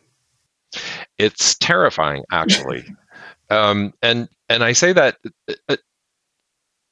it's 1.17 1.55
terrifying, 1.55 2.23
actually. 2.31 2.85
um, 3.49 3.93
and 4.01 4.27
and 4.49 4.63
I 4.63 4.73
say 4.73 4.93
that 4.93 5.17
uh, 5.49 5.53
uh, 5.69 5.77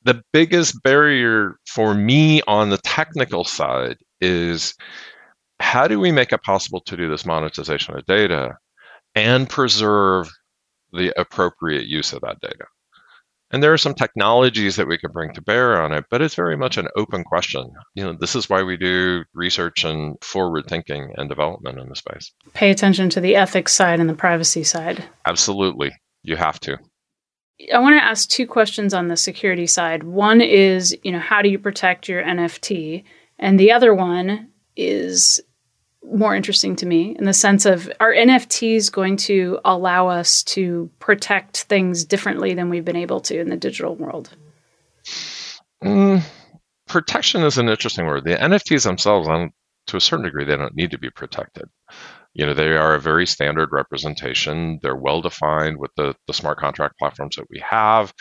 the 0.03 0.23
biggest 0.33 0.81
barrier 0.83 1.57
for 1.67 1.93
me 1.93 2.41
on 2.47 2.69
the 2.69 2.79
technical 2.79 3.43
side 3.43 3.97
is 4.21 4.73
how 5.59 5.87
do 5.87 5.99
we 5.99 6.11
make 6.11 6.33
it 6.33 6.43
possible 6.43 6.81
to 6.81 6.97
do 6.97 7.09
this 7.09 7.25
monetization 7.25 7.97
of 7.97 8.05
data 8.05 8.57
and 9.15 9.49
preserve 9.49 10.29
the 10.91 11.13
appropriate 11.19 11.87
use 11.87 12.13
of 12.13 12.21
that 12.21 12.39
data? 12.41 12.65
And 13.53 13.61
there 13.61 13.71
are 13.71 13.77
some 13.77 13.93
technologies 13.93 14.77
that 14.77 14.87
we 14.87 14.97
can 14.97 15.11
bring 15.11 15.31
to 15.35 15.41
bear 15.41 15.79
on 15.79 15.91
it, 15.93 16.05
but 16.09 16.23
it's 16.23 16.33
very 16.33 16.57
much 16.57 16.77
an 16.77 16.87
open 16.95 17.23
question. 17.23 17.71
You 17.93 18.03
know, 18.03 18.13
this 18.19 18.35
is 18.35 18.49
why 18.49 18.63
we 18.63 18.77
do 18.77 19.23
research 19.35 19.83
and 19.83 20.17
forward 20.23 20.65
thinking 20.67 21.13
and 21.17 21.29
development 21.29 21.77
in 21.77 21.87
the 21.87 21.95
space. 21.95 22.33
Pay 22.53 22.71
attention 22.71 23.11
to 23.11 23.21
the 23.21 23.35
ethics 23.35 23.71
side 23.71 23.99
and 23.99 24.09
the 24.09 24.15
privacy 24.15 24.63
side. 24.63 25.03
Absolutely. 25.27 25.91
You 26.23 26.35
have 26.35 26.59
to. 26.61 26.79
I 27.71 27.77
want 27.77 27.95
to 27.95 28.03
ask 28.03 28.27
two 28.27 28.47
questions 28.47 28.91
on 28.91 29.07
the 29.07 29.15
security 29.15 29.67
side. 29.67 30.03
One 30.03 30.41
is, 30.41 30.97
you 31.03 31.11
know, 31.11 31.19
how 31.19 31.43
do 31.43 31.49
you 31.49 31.59
protect 31.59 32.09
your 32.09 32.23
NFT? 32.23 33.03
And 33.37 33.59
the 33.59 33.71
other 33.71 33.93
one 33.93 34.49
is 34.75 35.39
more 36.11 36.35
interesting 36.35 36.75
to 36.77 36.85
me 36.85 37.15
in 37.17 37.25
the 37.25 37.33
sense 37.33 37.65
of 37.65 37.91
are 37.99 38.13
NFTs 38.13 38.91
going 38.91 39.17
to 39.17 39.59
allow 39.63 40.07
us 40.07 40.43
to 40.43 40.89
protect 40.99 41.63
things 41.63 42.03
differently 42.03 42.53
than 42.53 42.69
we've 42.69 42.85
been 42.85 42.95
able 42.95 43.21
to 43.21 43.39
in 43.39 43.49
the 43.49 43.57
digital 43.57 43.95
world? 43.95 44.29
Mm, 45.83 46.21
protection 46.87 47.43
is 47.43 47.57
an 47.57 47.69
interesting 47.69 48.05
word. 48.05 48.25
The 48.25 48.35
NFTs 48.35 48.83
themselves, 48.83 49.27
to 49.87 49.97
a 49.97 50.01
certain 50.01 50.25
degree, 50.25 50.45
they 50.45 50.55
don't 50.55 50.75
need 50.75 50.91
to 50.91 50.97
be 50.97 51.09
protected. 51.09 51.65
You 52.33 52.47
know, 52.47 52.53
they 52.53 52.75
are 52.75 52.95
a 52.95 53.01
very 53.01 53.27
standard 53.27 53.69
representation. 53.71 54.79
They're 54.81 54.95
well 54.95 55.21
defined 55.21 55.77
with 55.77 55.91
the, 55.95 56.15
the 56.25 56.33
smart 56.33 56.57
contract 56.57 56.97
platforms 56.97 57.35
that 57.35 57.49
we 57.49 57.59
have. 57.59 58.13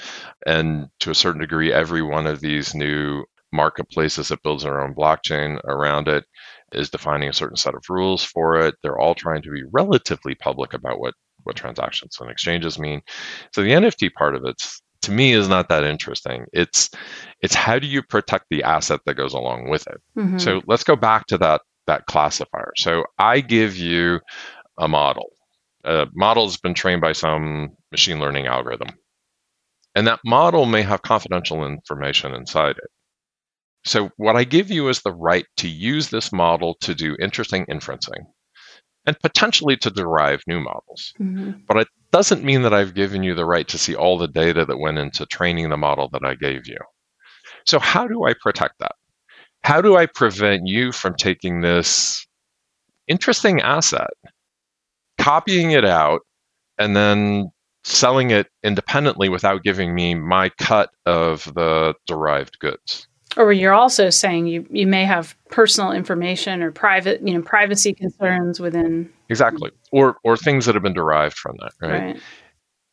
And 0.46 0.88
to 1.00 1.10
a 1.10 1.14
certain 1.14 1.40
degree, 1.40 1.72
every 1.72 2.02
one 2.02 2.26
of 2.26 2.40
these 2.40 2.74
new 2.74 3.24
marketplaces 3.52 4.28
that 4.28 4.42
builds 4.42 4.64
their 4.64 4.80
own 4.80 4.94
blockchain 4.94 5.58
around 5.64 6.08
it 6.08 6.24
is 6.74 6.90
defining 6.90 7.28
a 7.28 7.32
certain 7.32 7.56
set 7.56 7.74
of 7.74 7.84
rules 7.88 8.22
for 8.22 8.58
it. 8.58 8.74
They're 8.82 8.98
all 8.98 9.14
trying 9.14 9.42
to 9.42 9.50
be 9.50 9.64
relatively 9.72 10.34
public 10.34 10.74
about 10.74 11.00
what 11.00 11.14
what 11.44 11.56
transactions 11.56 12.16
and 12.20 12.30
exchanges 12.30 12.78
mean. 12.78 13.00
So 13.52 13.62
the 13.62 13.70
NFT 13.70 14.12
part 14.12 14.36
of 14.36 14.44
it, 14.44 14.56
to 15.02 15.10
me, 15.10 15.32
is 15.32 15.48
not 15.48 15.68
that 15.68 15.84
interesting. 15.84 16.44
It's 16.52 16.90
it's 17.40 17.54
how 17.54 17.78
do 17.78 17.86
you 17.86 18.02
protect 18.02 18.46
the 18.50 18.62
asset 18.62 19.00
that 19.06 19.14
goes 19.14 19.34
along 19.34 19.68
with 19.68 19.86
it. 19.86 20.00
Mm-hmm. 20.16 20.38
So 20.38 20.62
let's 20.66 20.84
go 20.84 20.96
back 20.96 21.26
to 21.26 21.38
that 21.38 21.62
that 21.86 22.06
classifier. 22.06 22.72
So 22.76 23.04
I 23.18 23.40
give 23.40 23.76
you 23.76 24.20
a 24.78 24.88
model. 24.88 25.30
A 25.84 26.06
model 26.14 26.46
has 26.46 26.56
been 26.56 26.74
trained 26.74 27.00
by 27.00 27.12
some 27.12 27.70
machine 27.90 28.20
learning 28.20 28.46
algorithm. 28.46 28.88
And 29.94 30.06
that 30.06 30.20
model 30.24 30.64
may 30.64 30.82
have 30.82 31.02
confidential 31.02 31.66
information 31.66 32.34
inside 32.34 32.76
it. 32.78 32.90
So, 33.84 34.10
what 34.16 34.36
I 34.36 34.44
give 34.44 34.70
you 34.70 34.88
is 34.88 35.00
the 35.00 35.12
right 35.12 35.46
to 35.56 35.68
use 35.68 36.10
this 36.10 36.32
model 36.32 36.76
to 36.82 36.94
do 36.94 37.16
interesting 37.20 37.66
inferencing 37.66 38.26
and 39.06 39.18
potentially 39.20 39.76
to 39.78 39.90
derive 39.90 40.42
new 40.46 40.60
models. 40.60 41.12
Mm-hmm. 41.20 41.62
But 41.66 41.78
it 41.78 41.88
doesn't 42.12 42.44
mean 42.44 42.62
that 42.62 42.74
I've 42.74 42.94
given 42.94 43.24
you 43.24 43.34
the 43.34 43.44
right 43.44 43.66
to 43.68 43.78
see 43.78 43.96
all 43.96 44.18
the 44.18 44.28
data 44.28 44.64
that 44.64 44.78
went 44.78 44.98
into 44.98 45.26
training 45.26 45.68
the 45.70 45.76
model 45.76 46.08
that 46.12 46.24
I 46.24 46.36
gave 46.36 46.68
you. 46.68 46.78
So, 47.66 47.78
how 47.78 48.06
do 48.06 48.24
I 48.24 48.34
protect 48.40 48.78
that? 48.78 48.92
How 49.64 49.80
do 49.80 49.96
I 49.96 50.06
prevent 50.06 50.66
you 50.66 50.92
from 50.92 51.14
taking 51.14 51.60
this 51.60 52.26
interesting 53.08 53.60
asset, 53.60 54.10
copying 55.18 55.72
it 55.72 55.84
out, 55.84 56.22
and 56.78 56.96
then 56.96 57.50
selling 57.84 58.30
it 58.30 58.48
independently 58.62 59.28
without 59.28 59.64
giving 59.64 59.94
me 59.94 60.14
my 60.14 60.50
cut 60.50 60.90
of 61.06 61.52
the 61.54 61.94
derived 62.06 62.58
goods? 62.60 63.08
Or 63.36 63.52
you're 63.52 63.72
also 63.72 64.10
saying 64.10 64.46
you, 64.46 64.66
you 64.70 64.86
may 64.86 65.04
have 65.04 65.36
personal 65.50 65.92
information 65.92 66.62
or 66.62 66.70
private 66.70 67.26
you 67.26 67.34
know 67.34 67.42
privacy 67.42 67.92
concerns 67.92 68.60
within 68.60 69.10
exactly. 69.28 69.70
Or 69.90 70.16
or 70.24 70.36
things 70.36 70.66
that 70.66 70.74
have 70.74 70.82
been 70.82 70.92
derived 70.94 71.36
from 71.36 71.56
that 71.60 71.72
right, 71.80 72.02
right. 72.02 72.20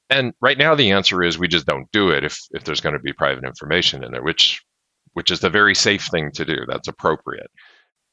and 0.09 0.33
right 0.41 0.57
now 0.57 0.75
the 0.75 0.91
answer 0.91 1.23
is 1.23 1.37
we 1.37 1.47
just 1.47 1.65
don't 1.65 1.91
do 1.91 2.09
it 2.09 2.23
if 2.23 2.39
if 2.51 2.63
there's 2.63 2.81
going 2.81 2.93
to 2.93 2.99
be 2.99 3.13
private 3.13 3.43
information 3.43 4.03
in 4.03 4.11
there 4.11 4.23
which 4.23 4.63
which 5.13 5.31
is 5.31 5.39
the 5.39 5.49
very 5.49 5.75
safe 5.75 6.07
thing 6.07 6.31
to 6.31 6.45
do. 6.45 6.65
That's 6.67 6.87
appropriate. 6.87 7.49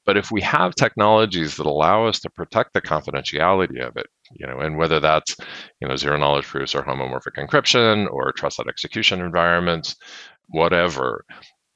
But 0.06 0.16
if 0.16 0.30
we 0.30 0.40
have 0.42 0.74
technologies 0.74 1.56
that 1.56 1.66
allow 1.66 2.06
us 2.06 2.20
to 2.20 2.30
protect 2.30 2.72
the 2.72 2.80
confidentiality 2.80 3.86
of 3.86 3.96
it 3.96 4.06
you 4.32 4.46
know 4.46 4.58
and 4.58 4.76
whether 4.76 5.00
that's 5.00 5.36
you 5.80 5.88
know 5.88 5.96
zero 5.96 6.16
knowledge 6.16 6.46
proofs 6.46 6.74
or 6.74 6.82
homomorphic 6.82 7.36
encryption 7.36 8.10
or 8.10 8.32
trusted 8.32 8.66
execution 8.68 9.20
environments 9.20 9.96
whatever 10.48 11.24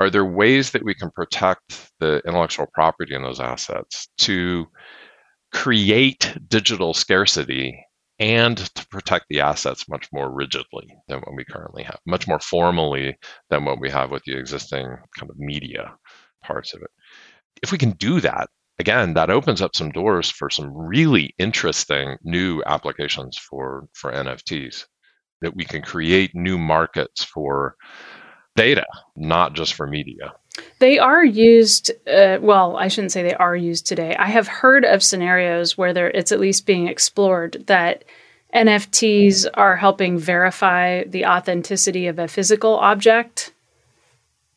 are 0.00 0.10
there 0.10 0.24
ways 0.24 0.70
that 0.70 0.84
we 0.84 0.94
can 0.94 1.10
protect 1.10 1.90
the 2.00 2.22
intellectual 2.26 2.66
property 2.72 3.14
in 3.14 3.22
those 3.22 3.38
assets 3.38 4.08
to 4.18 4.66
create 5.52 6.34
digital 6.48 6.94
scarcity 6.94 7.84
and 8.18 8.58
to 8.74 8.86
protect 8.88 9.26
the 9.28 9.40
assets 9.40 9.88
much 9.88 10.08
more 10.12 10.32
rigidly 10.32 10.86
than 11.08 11.20
what 11.20 11.34
we 11.34 11.44
currently 11.44 11.82
have, 11.82 11.98
much 12.06 12.26
more 12.26 12.40
formally 12.40 13.16
than 13.50 13.64
what 13.64 13.80
we 13.80 13.90
have 13.90 14.10
with 14.10 14.22
the 14.24 14.36
existing 14.36 14.86
kind 15.18 15.30
of 15.30 15.38
media 15.38 15.94
parts 16.42 16.74
of 16.74 16.82
it. 16.82 16.90
If 17.62 17.72
we 17.72 17.78
can 17.78 17.92
do 17.92 18.20
that, 18.20 18.48
again, 18.78 19.14
that 19.14 19.30
opens 19.30 19.60
up 19.60 19.74
some 19.74 19.90
doors 19.90 20.30
for 20.30 20.50
some 20.50 20.70
really 20.72 21.34
interesting 21.38 22.16
new 22.22 22.62
applications 22.66 23.38
for, 23.38 23.86
for 23.94 24.12
NFTs 24.12 24.84
that 25.40 25.56
we 25.56 25.64
can 25.64 25.82
create 25.82 26.34
new 26.34 26.58
markets 26.58 27.24
for 27.24 27.74
data, 28.56 28.86
not 29.16 29.54
just 29.54 29.74
for 29.74 29.86
media. 29.86 30.34
They 30.78 30.98
are 30.98 31.24
used. 31.24 31.90
Uh, 32.06 32.38
well, 32.40 32.76
I 32.76 32.88
shouldn't 32.88 33.12
say 33.12 33.22
they 33.22 33.34
are 33.34 33.56
used 33.56 33.86
today. 33.86 34.16
I 34.16 34.26
have 34.26 34.48
heard 34.48 34.84
of 34.84 35.02
scenarios 35.02 35.78
where 35.78 35.92
there, 35.92 36.10
it's 36.10 36.32
at 36.32 36.40
least 36.40 36.66
being 36.66 36.88
explored 36.88 37.64
that 37.66 38.04
NFTs 38.54 39.46
are 39.54 39.76
helping 39.76 40.18
verify 40.18 41.04
the 41.04 41.26
authenticity 41.26 42.08
of 42.08 42.18
a 42.18 42.28
physical 42.28 42.74
object. 42.74 43.52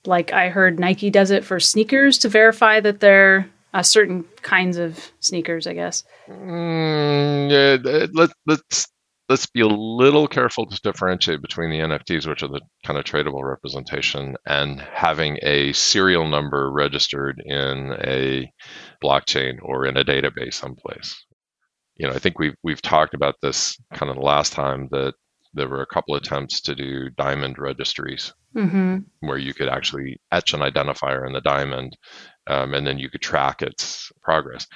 Like 0.05 0.33
I 0.33 0.49
heard 0.49 0.79
Nike 0.79 1.09
does 1.09 1.31
it 1.31 1.45
for 1.45 1.59
sneakers 1.59 2.17
to 2.19 2.29
verify 2.29 2.79
that 2.79 2.99
they're 2.99 3.49
uh, 3.73 3.83
certain 3.83 4.25
kinds 4.41 4.77
of 4.77 5.11
sneakers, 5.19 5.67
I 5.67 5.73
guess. 5.73 6.03
Mm, 6.29 7.51
yeah, 7.51 8.07
let, 8.13 8.31
let's 8.45 8.87
let's 9.29 9.45
be 9.45 9.61
a 9.61 9.67
little 9.67 10.27
careful 10.27 10.65
to 10.65 10.81
differentiate 10.81 11.41
between 11.41 11.69
the 11.69 11.79
NFTs, 11.79 12.27
which 12.27 12.43
are 12.43 12.49
the 12.49 12.61
kind 12.85 12.99
of 12.99 13.05
tradable 13.05 13.43
representation, 13.43 14.35
and 14.45 14.81
having 14.81 15.37
a 15.43 15.73
serial 15.73 16.27
number 16.27 16.71
registered 16.71 17.41
in 17.45 17.95
a 18.01 18.51
blockchain 19.03 19.57
or 19.61 19.85
in 19.85 19.97
a 19.97 20.03
database 20.03 20.55
someplace. 20.55 21.25
You 21.95 22.07
know, 22.07 22.13
I 22.13 22.19
think 22.19 22.39
we've 22.39 22.55
we've 22.63 22.81
talked 22.81 23.13
about 23.13 23.35
this 23.41 23.77
kind 23.93 24.09
of 24.09 24.15
the 24.17 24.23
last 24.23 24.53
time 24.53 24.87
that 24.91 25.13
there 25.53 25.69
were 25.69 25.81
a 25.81 25.87
couple 25.87 26.15
attempts 26.15 26.61
to 26.61 26.75
do 26.75 27.09
diamond 27.11 27.59
registries 27.59 28.33
mm-hmm. 28.55 28.97
where 29.19 29.37
you 29.37 29.53
could 29.53 29.69
actually 29.69 30.19
etch 30.31 30.53
an 30.53 30.61
identifier 30.61 31.27
in 31.27 31.33
the 31.33 31.41
diamond 31.41 31.95
um, 32.47 32.73
and 32.73 32.85
then 32.85 32.97
you 32.97 33.09
could 33.09 33.21
track 33.21 33.61
its 33.61 34.11
progress. 34.21 34.67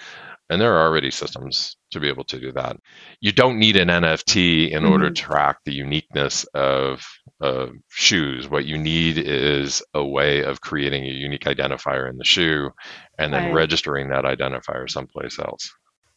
And 0.50 0.62
there 0.62 0.74
are 0.74 0.88
already 0.88 1.12
systems 1.12 1.76
to 1.92 2.00
be 2.00 2.08
able 2.08 2.24
to 2.26 2.40
do 2.40 2.52
that. 2.54 2.78
You 3.20 3.32
don't 3.32 3.60
need 3.60 3.76
an 3.76 3.90
NFT 3.90 4.72
in 4.72 4.84
mm-hmm. 4.84 4.92
order 4.92 5.10
to 5.10 5.22
track 5.22 5.58
the 5.66 5.74
uniqueness 5.74 6.46
of, 6.54 7.06
of 7.42 7.72
shoes. 7.90 8.50
What 8.50 8.66
you 8.66 8.78
need 8.78 9.18
is 9.18 9.84
a 9.94 10.06
way 10.06 10.44
of 10.44 10.62
creating 10.62 11.04
a 11.04 11.10
unique 11.10 11.46
identifier 11.46 12.10
in 12.10 12.18
the 12.18 12.24
shoe 12.24 12.70
and 13.18 13.34
then 13.34 13.46
right. 13.46 13.54
registering 13.54 14.10
that 14.10 14.24
identifier 14.24 14.90
someplace 14.90 15.38
else. 15.38 15.70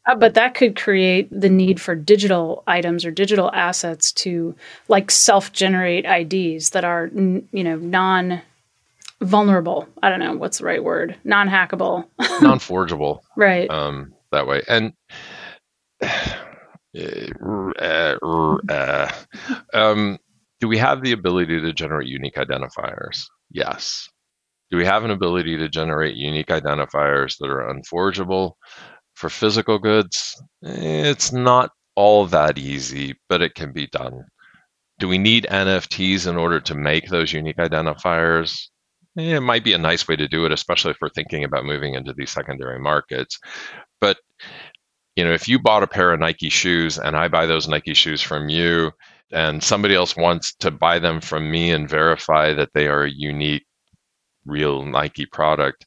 Uh, 0.06 0.14
but 0.14 0.34
that 0.34 0.54
could 0.54 0.76
create 0.76 1.28
the 1.30 1.50
need 1.50 1.80
for 1.80 1.94
digital 1.94 2.62
items 2.66 3.04
or 3.04 3.10
digital 3.10 3.50
assets 3.52 4.12
to 4.12 4.54
like 4.88 5.10
self-generate 5.10 6.06
IDs 6.06 6.70
that 6.70 6.84
are 6.84 7.10
you 7.14 7.64
know 7.64 7.76
non 7.76 8.40
vulnerable. 9.20 9.86
I 10.02 10.08
don't 10.08 10.20
know 10.20 10.34
what's 10.34 10.58
the 10.58 10.64
right 10.64 10.82
word. 10.82 11.16
Non-hackable. 11.24 12.06
Non-forgeable. 12.42 13.22
right. 13.36 13.68
Um, 13.70 14.14
that 14.32 14.46
way. 14.46 14.62
And 14.68 14.92
uh, 18.68 19.08
um, 19.72 20.18
do 20.60 20.68
we 20.68 20.78
have 20.78 21.02
the 21.02 21.12
ability 21.12 21.60
to 21.60 21.72
generate 21.72 22.08
unique 22.08 22.36
identifiers? 22.36 23.24
Yes. 23.50 24.08
Do 24.70 24.76
we 24.76 24.84
have 24.84 25.04
an 25.04 25.10
ability 25.10 25.56
to 25.56 25.68
generate 25.68 26.16
unique 26.16 26.48
identifiers 26.48 27.36
that 27.38 27.48
are 27.48 27.68
unforgeable? 27.68 28.56
For 29.14 29.28
physical 29.28 29.78
goods, 29.78 30.40
it's 30.62 31.32
not 31.32 31.70
all 31.94 32.26
that 32.26 32.56
easy, 32.56 33.14
but 33.28 33.42
it 33.42 33.54
can 33.54 33.72
be 33.72 33.86
done. 33.88 34.24
Do 34.98 35.08
we 35.08 35.18
need 35.18 35.46
NFTs 35.50 36.26
in 36.26 36.36
order 36.36 36.60
to 36.60 36.74
make 36.74 37.08
those 37.08 37.32
unique 37.32 37.56
identifiers? 37.56 38.68
It 39.16 39.40
might 39.40 39.64
be 39.64 39.72
a 39.72 39.78
nice 39.78 40.06
way 40.06 40.16
to 40.16 40.28
do 40.28 40.46
it, 40.46 40.52
especially 40.52 40.92
if 40.92 40.98
we're 41.00 41.10
thinking 41.10 41.44
about 41.44 41.64
moving 41.64 41.94
into 41.94 42.12
these 42.12 42.30
secondary 42.30 42.78
markets. 42.78 43.38
But 44.00 44.18
you 45.16 45.24
know, 45.24 45.32
if 45.32 45.48
you 45.48 45.58
bought 45.58 45.82
a 45.82 45.88
pair 45.88 46.12
of 46.12 46.20
Nike 46.20 46.48
shoes 46.48 46.98
and 46.98 47.16
I 47.16 47.28
buy 47.28 47.46
those 47.46 47.68
Nike 47.68 47.94
shoes 47.94 48.22
from 48.22 48.48
you, 48.48 48.92
and 49.32 49.62
somebody 49.62 49.94
else 49.94 50.16
wants 50.16 50.54
to 50.56 50.70
buy 50.70 50.98
them 50.98 51.20
from 51.20 51.50
me 51.50 51.70
and 51.70 51.88
verify 51.88 52.52
that 52.54 52.70
they 52.74 52.88
are 52.88 53.04
a 53.04 53.10
unique, 53.10 53.66
real 54.44 54.84
Nike 54.84 55.26
product, 55.26 55.86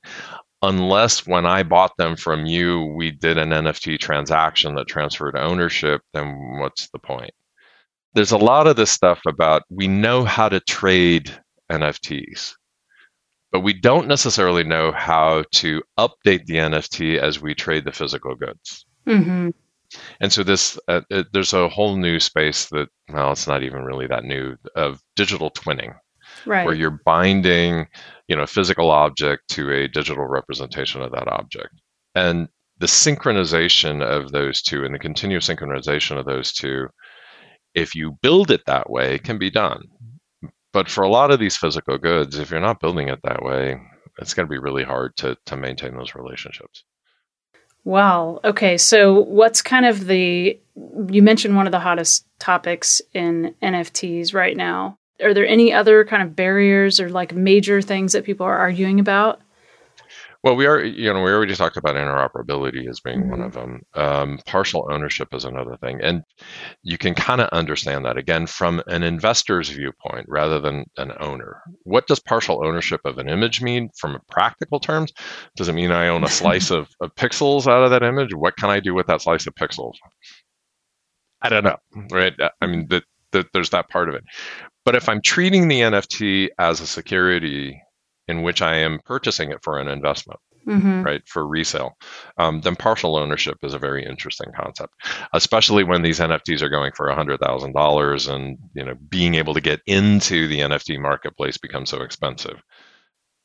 unless 0.62 1.28
when 1.28 1.46
I 1.46 1.64
bought 1.64 1.96
them 1.98 2.16
from 2.16 2.46
you, 2.46 2.86
we 2.96 3.12
did 3.12 3.38
an 3.38 3.50
NFT 3.50 4.00
transaction 4.00 4.76
that 4.76 4.88
transferred 4.88 5.36
ownership, 5.36 6.02
then 6.14 6.60
what's 6.60 6.90
the 6.90 7.00
point? 7.00 7.32
There's 8.14 8.32
a 8.32 8.38
lot 8.38 8.68
of 8.68 8.76
this 8.76 8.92
stuff 8.92 9.22
about 9.28 9.64
we 9.70 9.88
know 9.88 10.24
how 10.24 10.48
to 10.48 10.60
trade 10.62 11.32
NFTs 11.72 12.54
but 13.54 13.62
we 13.62 13.72
don't 13.72 14.08
necessarily 14.08 14.64
know 14.64 14.92
how 14.92 15.44
to 15.52 15.82
update 16.00 16.46
the 16.48 16.56
NFT 16.56 17.20
as 17.20 17.40
we 17.40 17.54
trade 17.54 17.86
the 17.86 17.92
physical 17.92 18.34
goods. 18.34 18.88
Mm-hmm. 19.08 19.50
And 20.20 20.34
so 20.34 20.42
this, 20.42 20.80
uh, 20.88 21.02
it, 21.12 21.28
there's 21.34 21.54
a 21.54 21.70
whole 21.70 21.96
new 21.96 22.20
space 22.20 22.66
that, 22.70 22.90
well, 23.10 23.32
it's 23.32 23.48
not 23.48 23.62
even 23.62 23.84
really 23.84 24.08
that 24.08 24.24
new 24.24 24.56
of 24.76 25.00
digital 25.16 25.52
twinning, 25.52 25.94
right. 26.48 26.66
where 26.66 26.74
you're 26.74 27.00
binding, 27.06 27.86
you 28.28 28.36
know, 28.36 28.42
a 28.42 28.48
physical 28.48 28.90
object 28.90 29.44
to 29.50 29.72
a 29.72 29.88
digital 29.88 30.26
representation 30.26 31.04
of 31.04 31.12
that 31.12 31.28
object, 31.28 31.76
and 32.16 32.48
the 32.80 32.88
synchronization 32.88 34.04
of 34.04 34.32
those 34.32 34.64
two 34.64 34.84
and 34.84 34.96
the 34.96 35.00
continuous 35.00 35.48
synchronization 35.48 36.18
of 36.18 36.26
those 36.26 36.52
two, 36.52 36.88
if 37.76 37.94
you 37.94 38.18
build 38.24 38.50
it 38.50 38.62
that 38.66 38.90
way, 38.90 39.20
can 39.20 39.38
be 39.38 39.52
done. 39.52 39.84
But 40.74 40.90
for 40.90 41.04
a 41.04 41.10
lot 41.10 41.32
of 41.32 41.40
these 41.40 41.56
physical 41.56 41.98
goods, 41.98 42.38
if 42.38 42.52
you're 42.52 42.60
not 42.60 42.80
building 42.80 43.08
it 43.08 43.20
that 43.24 43.44
way, 43.44 43.80
it's 44.20 44.34
going 44.34 44.48
to 44.48 44.52
be 44.52 44.58
really 44.60 44.84
hard 44.84 45.16
to 45.18 45.38
to 45.46 45.56
maintain 45.56 45.96
those 45.96 46.16
relationships. 46.16 46.84
Wow. 47.86 48.40
Okay. 48.44 48.78
So, 48.78 49.22
what's 49.22 49.62
kind 49.62 49.86
of 49.86 50.08
the 50.08 50.60
you 51.10 51.22
mentioned 51.22 51.56
one 51.56 51.68
of 51.68 51.72
the 51.72 51.80
hottest 51.80 52.26
topics 52.40 53.02
in 53.14 53.54
NFTs 53.62 54.34
right 54.34 54.58
now. 54.58 54.98
Are 55.22 55.34
there 55.34 55.48
any 55.48 55.72
other 55.72 56.04
kind 56.04 56.24
of 56.24 56.36
barriers 56.36 57.00
or 57.00 57.10
like 57.10 57.34
major 57.34 57.82
things 57.82 58.14
that 58.14 58.26
people 58.26 58.46
are 58.46 58.58
arguing 58.58 59.00
about? 59.00 59.42
Well, 60.44 60.58
we 60.58 60.66
are, 60.66 60.84
you 60.84 61.14
know, 61.14 61.24
we 61.24 61.32
already 61.32 61.56
talked 61.56 61.78
about 61.78 61.96
interoperability 61.96 62.90
as 62.90 63.00
being 63.00 63.22
mm-hmm. 63.22 63.32
one 63.32 63.42
of 63.42 63.54
them. 63.54 63.82
Um, 63.94 64.40
partial 64.46 64.90
ownership 64.92 65.34
is 65.34 65.46
another 65.46 65.78
thing. 65.78 66.02
And 66.02 66.24
you 66.82 66.98
can 66.98 67.16
kind 67.16 67.40
of 67.40 67.48
understand 67.50 68.04
that 68.04 68.18
again 68.18 68.46
from 68.48 68.84
an 68.88 69.04
investor's 69.04 69.70
viewpoint 69.70 70.26
rather 70.28 70.60
than 70.60 70.84
an 70.98 71.14
owner. 71.22 71.62
What 71.84 72.08
does 72.08 72.20
partial 72.20 72.66
ownership 72.66 73.00
of 73.06 73.20
an 73.20 73.30
image 73.30 73.62
mean 73.62 73.90
from 73.98 74.20
practical 74.30 74.82
terms? 74.82 75.14
Does 75.56 75.70
it 75.70 75.74
mean 75.74 75.92
I 75.92 76.10
own 76.10 76.26
a 76.26 76.30
slice 76.30 76.72
of, 76.72 76.90
of 77.00 77.16
pixels 77.16 77.66
out 77.66 77.86
of 77.86 77.92
that 77.92 78.04
image? 78.04 78.34
What 78.34 78.58
can 78.58 78.70
I 78.70 78.82
do 78.82 78.94
with 78.94 79.08
that 79.08 79.22
slice 79.22 79.48
of 79.48 79.56
pixels? 79.56 79.94
I 81.42 81.48
don't 81.48 81.64
know, 81.64 81.78
right? 82.12 82.34
I 82.60 82.68
mean, 82.68 82.88
the, 82.90 83.02
the, 83.32 83.46
there's 83.54 83.70
that 83.70 83.88
part 83.88 84.10
of 84.10 84.16
it. 84.16 84.24
But 84.84 84.96
if 84.96 85.08
I'm 85.08 85.22
treating 85.22 85.70
the 85.70 85.82
NFT 85.82 86.50
as 86.60 86.82
a 86.82 86.88
security 86.88 87.82
in 88.28 88.42
which 88.42 88.62
I 88.62 88.76
am 88.76 89.00
purchasing 89.06 89.52
it 89.52 89.64
for 89.64 89.80
an 89.80 89.88
investment. 89.88 90.40
Mm-hmm. 90.66 91.04
right 91.04 91.28
for 91.28 91.46
resale 91.46 91.98
um, 92.38 92.62
then 92.62 92.78
partial 92.78 93.18
ownership 93.18 93.58
is 93.64 93.74
a 93.74 93.78
very 93.78 94.06
interesting 94.06 94.50
concept 94.56 94.94
especially 95.34 95.84
when 95.84 96.04
these 96.04 96.20
nfts 96.20 96.62
are 96.62 96.70
going 96.70 96.94
for 96.96 97.10
$100000 97.10 98.34
and 98.34 98.58
you 98.74 98.86
know 98.86 98.96
being 99.10 99.36
able 99.36 99.54
to 99.54 99.60
get 99.60 99.82
into 99.88 100.48
the 100.48 100.62
nft 100.62 101.02
marketplace 101.02 101.58
becomes 101.58 101.90
so 101.90 102.02
expensive 102.02 102.64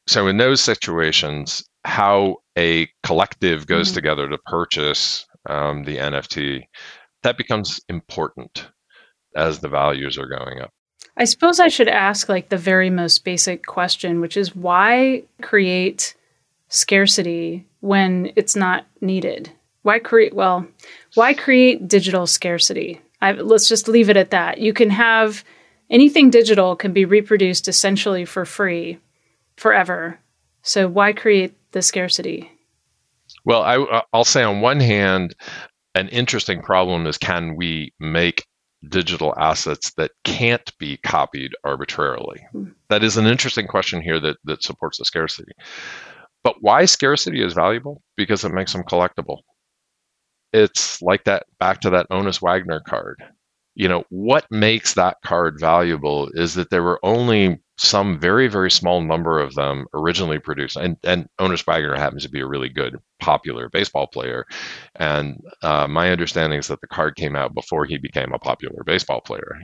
so 0.07 0.29
in 0.29 0.37
those 0.37 0.61
situations 0.61 1.69
how 1.85 2.37
a 2.57 2.89
collective 3.03 3.67
goes 3.67 3.89
mm-hmm. 3.89 3.97
together 3.97 4.29
to 4.29 4.39
purchase 4.47 5.27
um, 5.49 5.83
the 5.83 5.97
nft 5.97 6.63
that 7.25 7.37
becomes 7.37 7.81
important 7.89 8.71
as 9.35 9.59
the 9.59 9.69
values 9.69 10.17
are 10.17 10.29
going 10.29 10.61
up 10.61 10.71
I 11.17 11.25
suppose 11.25 11.59
I 11.59 11.69
should 11.69 11.89
ask 11.89 12.29
like 12.29 12.49
the 12.49 12.57
very 12.57 12.91
most 12.91 13.25
basic 13.25 13.67
question, 13.67 14.21
which 14.21 14.37
is 14.37 14.55
why 14.55 15.25
create 15.43 16.15
scarcity 16.69 17.67
when 17.81 18.33
it's 18.37 18.55
not 18.55 18.87
needed? 19.01 19.51
Why 19.83 19.99
create, 19.99 20.35
well, 20.35 20.67
why 21.15 21.35
create 21.35 21.89
digital 21.89 22.27
scarcity? 22.27 23.01
I, 23.21 23.33
let's 23.33 23.69
just 23.69 23.89
leave 23.89 24.11
it 24.11 24.17
at 24.17 24.31
that. 24.31 24.59
You 24.59 24.73
can 24.73 24.91
have 24.91 25.45
anything 25.91 26.31
digital 26.31 26.77
can 26.77 26.93
be 26.93 27.05
reproduced 27.05 27.69
essentially 27.69 28.25
for 28.25 28.45
free 28.45 28.99
forever. 29.57 30.21
So 30.63 30.87
why 30.87 31.13
create 31.13 31.55
the 31.73 31.83
scarcity? 31.83 32.51
Well, 33.45 33.63
I, 33.63 34.03
I'll 34.13 34.25
say 34.25 34.43
on 34.43 34.61
one 34.61 34.81
hand, 34.81 35.35
an 35.95 36.09
interesting 36.09 36.63
problem 36.63 37.07
is 37.07 37.19
can 37.19 37.57
we 37.57 37.93
make 37.99 38.47
digital 38.87 39.35
assets 39.39 39.93
that 39.97 40.13
can't 40.25 40.77
be 40.79 40.97
copied 40.99 41.53
arbitrarily? 41.65 42.41
Hmm. 42.53 42.71
That 42.89 43.03
is 43.03 43.17
an 43.17 43.27
interesting 43.27 43.67
question 43.67 44.01
here 44.01 44.21
that, 44.21 44.37
that 44.45 44.63
supports 44.63 44.99
the 44.99 45.05
scarcity. 45.05 45.53
But 46.45 46.57
why 46.61 46.85
scarcity 46.85 47.43
is 47.43 47.55
valuable? 47.55 48.03
Because 48.17 48.45
it 48.45 48.53
makes 48.53 48.73
them 48.73 48.85
collectible. 48.85 49.39
It's 50.53 51.03
like 51.03 51.25
that 51.25 51.47
back 51.59 51.81
to 51.83 51.91
that 51.91 52.09
Honus 52.11 52.41
Wagner 52.41 52.81
card. 52.81 53.23
You 53.75 53.89
know, 53.89 54.05
what 54.09 54.47
makes 54.51 54.95
that 54.95 55.19
card 55.25 55.57
valuable 55.61 56.31
is 56.35 56.55
that 56.55 56.71
there 56.71 56.83
were 56.83 57.01
only 57.03 57.61
some 57.79 58.19
very, 58.19 58.49
very 58.49 58.71
small 58.71 59.01
number 59.01 59.39
of 59.39 59.55
them 59.55 59.87
originally 59.95 60.39
produced. 60.39 60.77
And, 60.77 60.97
and 61.05 61.29
Honus 61.39 61.65
Wagner 61.65 61.97
happens 61.97 62.25
to 62.25 62.31
be 62.31 62.41
a 62.41 62.47
really 62.47 62.69
good, 62.69 62.97
popular 63.21 63.69
baseball 63.69 64.09
player. 64.09 64.47
And 64.97 65.41
uh, 65.63 65.87
my 65.87 66.11
understanding 66.11 66.59
is 66.59 66.67
that 66.69 66.81
the 66.81 66.89
card 66.89 67.17
came 67.17 67.37
out 67.37 67.55
before 67.55 67.85
he 67.85 67.97
became 67.97 68.33
a 68.33 68.39
popular 68.39 68.83
baseball 68.85 69.21
player. 69.21 69.61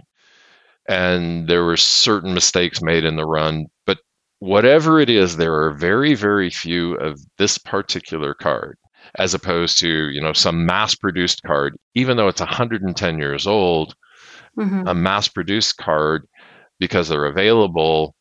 And 0.88 1.48
there 1.48 1.64
were 1.64 1.76
certain 1.76 2.34
mistakes 2.34 2.80
made 2.80 3.04
in 3.04 3.16
the 3.16 3.26
run. 3.26 3.66
But 3.84 3.98
whatever 4.38 5.00
it 5.00 5.10
is, 5.10 5.36
there 5.36 5.54
are 5.54 5.72
very, 5.72 6.14
very 6.14 6.50
few 6.50 6.94
of 6.94 7.18
this 7.38 7.58
particular 7.58 8.34
card 8.34 8.78
as 9.18 9.34
opposed 9.34 9.78
to 9.78 10.08
you 10.10 10.20
know 10.20 10.32
some 10.32 10.64
mass 10.64 10.94
produced 10.94 11.42
card 11.42 11.76
even 11.94 12.16
though 12.16 12.26
it's 12.26 12.40
110 12.40 13.18
years 13.18 13.46
old 13.46 13.94
mm-hmm. 14.58 14.86
a 14.86 14.94
mass 14.94 15.28
produced 15.28 15.76
card 15.76 16.26
because 16.80 17.08
they're 17.08 17.26
available, 17.26 18.14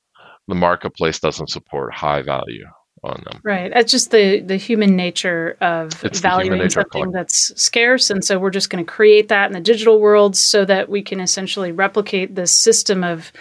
the 0.47 0.55
marketplace 0.55 1.19
doesn't 1.19 1.49
support 1.49 1.93
high 1.93 2.21
value. 2.21 2.65
on 3.03 3.21
them. 3.25 3.41
Right. 3.43 3.71
It's 3.75 3.91
just 3.91 4.11
the 4.11 4.39
the 4.39 4.57
human 4.57 4.95
nature 4.95 5.57
of 5.61 6.03
It's 6.03 6.19
valuing 6.19 6.59
nature 6.59 6.85
something 6.91 7.11
that's 7.11 7.51
scarce, 7.61 8.09
and 8.09 8.23
so 8.23 8.39
we're 8.39 8.49
just 8.49 8.69
going 8.69 8.83
to 8.83 8.91
create 8.91 9.27
that 9.27 9.47
in 9.47 9.53
the 9.53 9.59
digital 9.59 9.99
world 9.99 10.35
so 10.35 10.65
that 10.65 10.89
we 10.89 11.01
can 11.01 11.19
essentially 11.19 11.71
replicate 11.71 12.35
this 12.35 12.51
system 12.51 13.03
of 13.03 13.31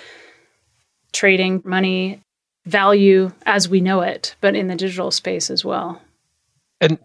trading 1.13 1.63
money 1.65 2.21
value 2.65 3.31
as 3.47 3.69
we 3.69 3.81
know 3.81 4.01
it, 4.01 4.35
but 4.41 4.55
in 4.55 4.69
the 4.69 4.77
digital 4.77 5.11
space 5.11 5.51
as 5.51 5.65
well. 5.65 6.01
And 6.81 6.99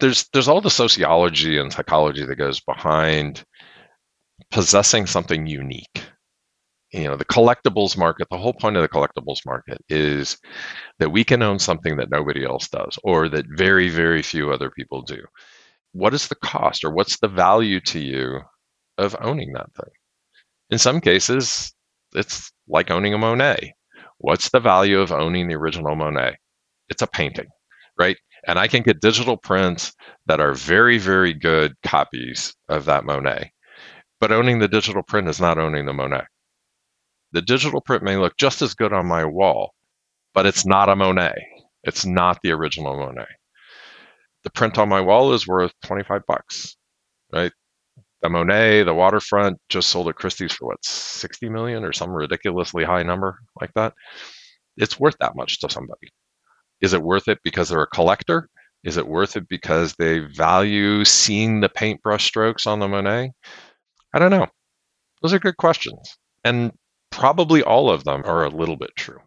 there's 0.00 0.28
there's 0.32 0.48
all 0.48 0.60
the 0.60 0.70
sociology 0.70 1.58
and 1.58 1.72
psychology 1.72 2.24
that 2.24 2.36
goes 2.36 2.60
behind 2.60 3.42
possessing 4.50 5.06
something 5.06 5.46
unique. 5.46 6.02
You 6.92 7.04
know, 7.04 7.16
the 7.16 7.24
collectibles 7.24 7.96
market, 7.96 8.28
the 8.30 8.38
whole 8.38 8.52
point 8.52 8.76
of 8.76 8.82
the 8.82 8.88
collectibles 8.88 9.44
market 9.44 9.78
is 9.88 10.38
that 10.98 11.10
we 11.10 11.24
can 11.24 11.42
own 11.42 11.58
something 11.58 11.96
that 11.96 12.10
nobody 12.10 12.44
else 12.44 12.68
does 12.68 12.98
or 13.02 13.28
that 13.28 13.46
very, 13.48 13.88
very 13.88 14.22
few 14.22 14.52
other 14.52 14.70
people 14.70 15.02
do. 15.02 15.22
What 15.92 16.14
is 16.14 16.28
the 16.28 16.36
cost 16.36 16.84
or 16.84 16.90
what's 16.92 17.18
the 17.18 17.28
value 17.28 17.80
to 17.80 17.98
you 17.98 18.40
of 18.98 19.16
owning 19.20 19.52
that 19.54 19.72
thing? 19.74 19.92
In 20.70 20.78
some 20.78 21.00
cases, 21.00 21.74
it's 22.14 22.52
like 22.68 22.90
owning 22.90 23.14
a 23.14 23.18
Monet. 23.18 23.74
What's 24.18 24.50
the 24.50 24.60
value 24.60 25.00
of 25.00 25.12
owning 25.12 25.48
the 25.48 25.56
original 25.56 25.96
Monet? 25.96 26.36
It's 26.88 27.02
a 27.02 27.06
painting, 27.06 27.48
right? 27.98 28.16
And 28.46 28.58
I 28.58 28.68
can 28.68 28.82
get 28.82 29.00
digital 29.00 29.36
prints 29.36 29.92
that 30.26 30.40
are 30.40 30.54
very, 30.54 30.98
very 30.98 31.34
good 31.34 31.74
copies 31.82 32.54
of 32.68 32.84
that 32.84 33.04
Monet. 33.04 33.50
But 34.20 34.32
owning 34.32 34.60
the 34.60 34.68
digital 34.68 35.02
print 35.02 35.28
is 35.28 35.40
not 35.40 35.58
owning 35.58 35.84
the 35.84 35.92
Monet. 35.92 36.22
The 37.32 37.42
digital 37.42 37.80
print 37.80 38.02
may 38.02 38.16
look 38.16 38.36
just 38.36 38.62
as 38.62 38.74
good 38.74 38.92
on 38.92 39.06
my 39.06 39.24
wall, 39.24 39.74
but 40.34 40.46
it's 40.46 40.64
not 40.64 40.88
a 40.88 40.96
Monet. 40.96 41.34
It's 41.84 42.06
not 42.06 42.38
the 42.42 42.52
original 42.52 42.96
Monet. 42.96 43.26
The 44.44 44.50
print 44.50 44.78
on 44.78 44.88
my 44.88 45.00
wall 45.00 45.32
is 45.32 45.46
worth 45.46 45.72
25 45.84 46.22
bucks, 46.26 46.76
right? 47.32 47.52
The 48.22 48.28
Monet, 48.28 48.84
the 48.84 48.94
waterfront 48.94 49.58
just 49.68 49.88
sold 49.88 50.08
at 50.08 50.14
Christie's 50.14 50.52
for 50.52 50.68
what, 50.68 50.84
60 50.84 51.48
million 51.48 51.84
or 51.84 51.92
some 51.92 52.10
ridiculously 52.10 52.84
high 52.84 53.02
number 53.02 53.38
like 53.60 53.72
that. 53.74 53.92
It's 54.76 55.00
worth 55.00 55.16
that 55.20 55.36
much 55.36 55.60
to 55.60 55.70
somebody. 55.70 56.08
Is 56.80 56.92
it 56.92 57.02
worth 57.02 57.28
it 57.28 57.38
because 57.42 57.68
they're 57.68 57.82
a 57.82 57.86
collector? 57.86 58.48
Is 58.84 58.96
it 58.96 59.08
worth 59.08 59.36
it 59.36 59.48
because 59.48 59.94
they 59.94 60.20
value 60.20 61.04
seeing 61.04 61.60
the 61.60 61.68
paintbrush 61.68 62.24
strokes 62.24 62.66
on 62.66 62.78
the 62.78 62.88
Monet? 62.88 63.32
I 64.14 64.18
don't 64.18 64.30
know. 64.30 64.46
Those 65.22 65.34
are 65.34 65.38
good 65.38 65.56
questions. 65.56 66.16
And 66.44 66.72
probably 67.16 67.62
all 67.62 67.90
of 67.90 68.04
them 68.04 68.22
are 68.24 68.44
a 68.44 68.50
little 68.50 68.76
bit 68.76 68.90
true. 68.96 69.18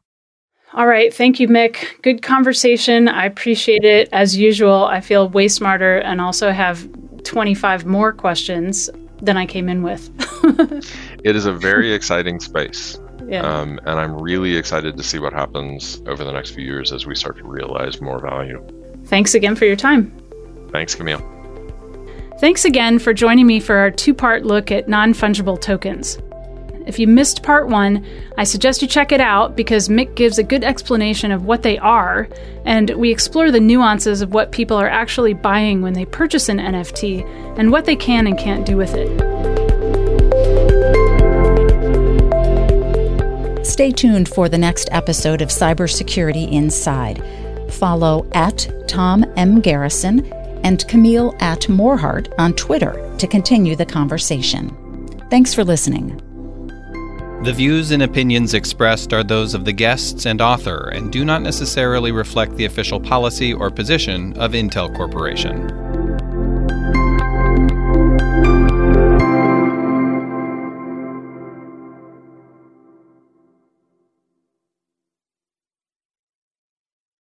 All 0.73 0.85
right. 0.85 1.11
Thank 1.13 1.39
you, 1.39 1.47
Mic. 1.47 1.97
Good 2.03 2.21
conversation. 2.21 3.07
I 3.07 3.25
appreciate 3.25 3.83
it. 3.83 4.07
As 4.11 4.37
usual, 4.37 4.85
I 4.85 5.01
feel 5.01 5.27
way 5.29 5.47
smarter 5.47 5.97
and 5.97 6.21
also 6.21 6.51
have 6.51 6.87
25 7.23 7.85
more 7.85 8.13
questions 8.13 8.89
than 9.21 9.35
I 9.35 9.45
came 9.45 9.67
in 9.67 9.81
with. 9.83 10.09
It 11.25 11.35
is 11.35 11.45
a 11.45 11.51
very 11.51 11.91
exciting 11.91 12.39
space. 12.39 12.97
yeah. 13.27 13.41
Um, 13.41 13.77
and 13.85 13.99
I'm 13.99 14.15
really 14.21 14.55
excited 14.55 14.95
to 14.95 15.03
see 15.03 15.19
what 15.19 15.33
happens 15.33 16.01
over 16.07 16.23
the 16.23 16.31
next 16.31 16.51
few 16.51 16.63
years 16.63 16.93
as 16.93 17.05
we 17.05 17.13
start 17.13 17.37
to 17.39 17.43
realize 17.43 17.99
more 17.99 18.19
value. 18.19 18.65
Thanks 19.05 19.33
again 19.33 19.55
for 19.57 19.65
your 19.65 19.75
time. 19.75 20.15
Thanks, 20.71 20.95
Camille. 20.95 21.21
Thanks 22.39 22.63
again 22.63 22.99
for 22.99 23.13
joining 23.13 23.47
me 23.47 23.59
for 23.59 23.75
our 23.75 23.91
two 23.91 24.13
part 24.13 24.45
look 24.45 24.71
at 24.71 24.87
non 24.87 25.13
fungible 25.13 25.59
tokens. 25.59 26.19
If 26.89 26.97
you 26.97 27.05
missed 27.05 27.43
part 27.43 27.67
one, 27.67 28.03
I 28.35 28.43
suggest 28.43 28.81
you 28.81 28.87
check 28.87 29.11
it 29.11 29.21
out 29.21 29.55
because 29.55 29.91
Mic 29.91 30.15
gives 30.15 30.39
a 30.39 30.43
good 30.43 30.63
explanation 30.63 31.31
of 31.31 31.45
what 31.45 31.61
they 31.61 31.77
are, 31.77 32.27
and 32.65 32.89
we 32.89 33.11
explore 33.11 33.51
the 33.51 33.59
nuances 33.59 34.23
of 34.23 34.33
what 34.33 34.51
people 34.51 34.75
are 34.75 34.89
actually 34.89 35.35
buying 35.35 35.83
when 35.83 35.93
they 35.93 36.05
purchase 36.05 36.49
an 36.49 36.57
NFT 36.57 37.23
and 37.59 37.71
what 37.71 37.85
they 37.85 37.95
can 37.95 38.25
and 38.25 38.39
can't 38.39 38.65
do 38.65 38.75
with 38.75 38.95
it. 38.95 39.07
Stay 43.63 43.91
tuned 43.91 44.27
for 44.27 44.49
the 44.49 44.57
next 44.57 44.89
episode 44.91 45.43
of 45.43 45.49
Cybersecurity 45.49 46.51
Inside. 46.51 47.21
Follow 47.71 48.27
at 48.31 48.67
Tom 48.87 49.23
M. 49.37 49.61
Garrison 49.61 50.25
and 50.63 50.87
Camille 50.87 51.35
at 51.39 51.69
Morhardt 51.69 52.33
on 52.39 52.53
Twitter 52.53 53.15
to 53.19 53.27
continue 53.27 53.75
the 53.75 53.85
conversation. 53.85 54.75
Thanks 55.29 55.53
for 55.53 55.63
listening. 55.63 56.19
The 57.41 57.53
views 57.53 57.91
and 57.91 58.03
opinions 58.03 58.53
expressed 58.53 59.13
are 59.13 59.23
those 59.23 59.53
of 59.53 59.63
the 59.63 59.71
guests 59.71 60.25
and 60.25 60.41
author 60.41 60.89
and 60.89 61.09
do 61.09 61.23
not 61.23 61.41
necessarily 61.41 62.11
reflect 62.11 62.57
the 62.57 62.65
official 62.65 62.99
policy 62.99 63.53
or 63.53 63.71
position 63.71 64.37
of 64.37 64.51
Intel 64.51 64.93
Corporation. 64.93 65.88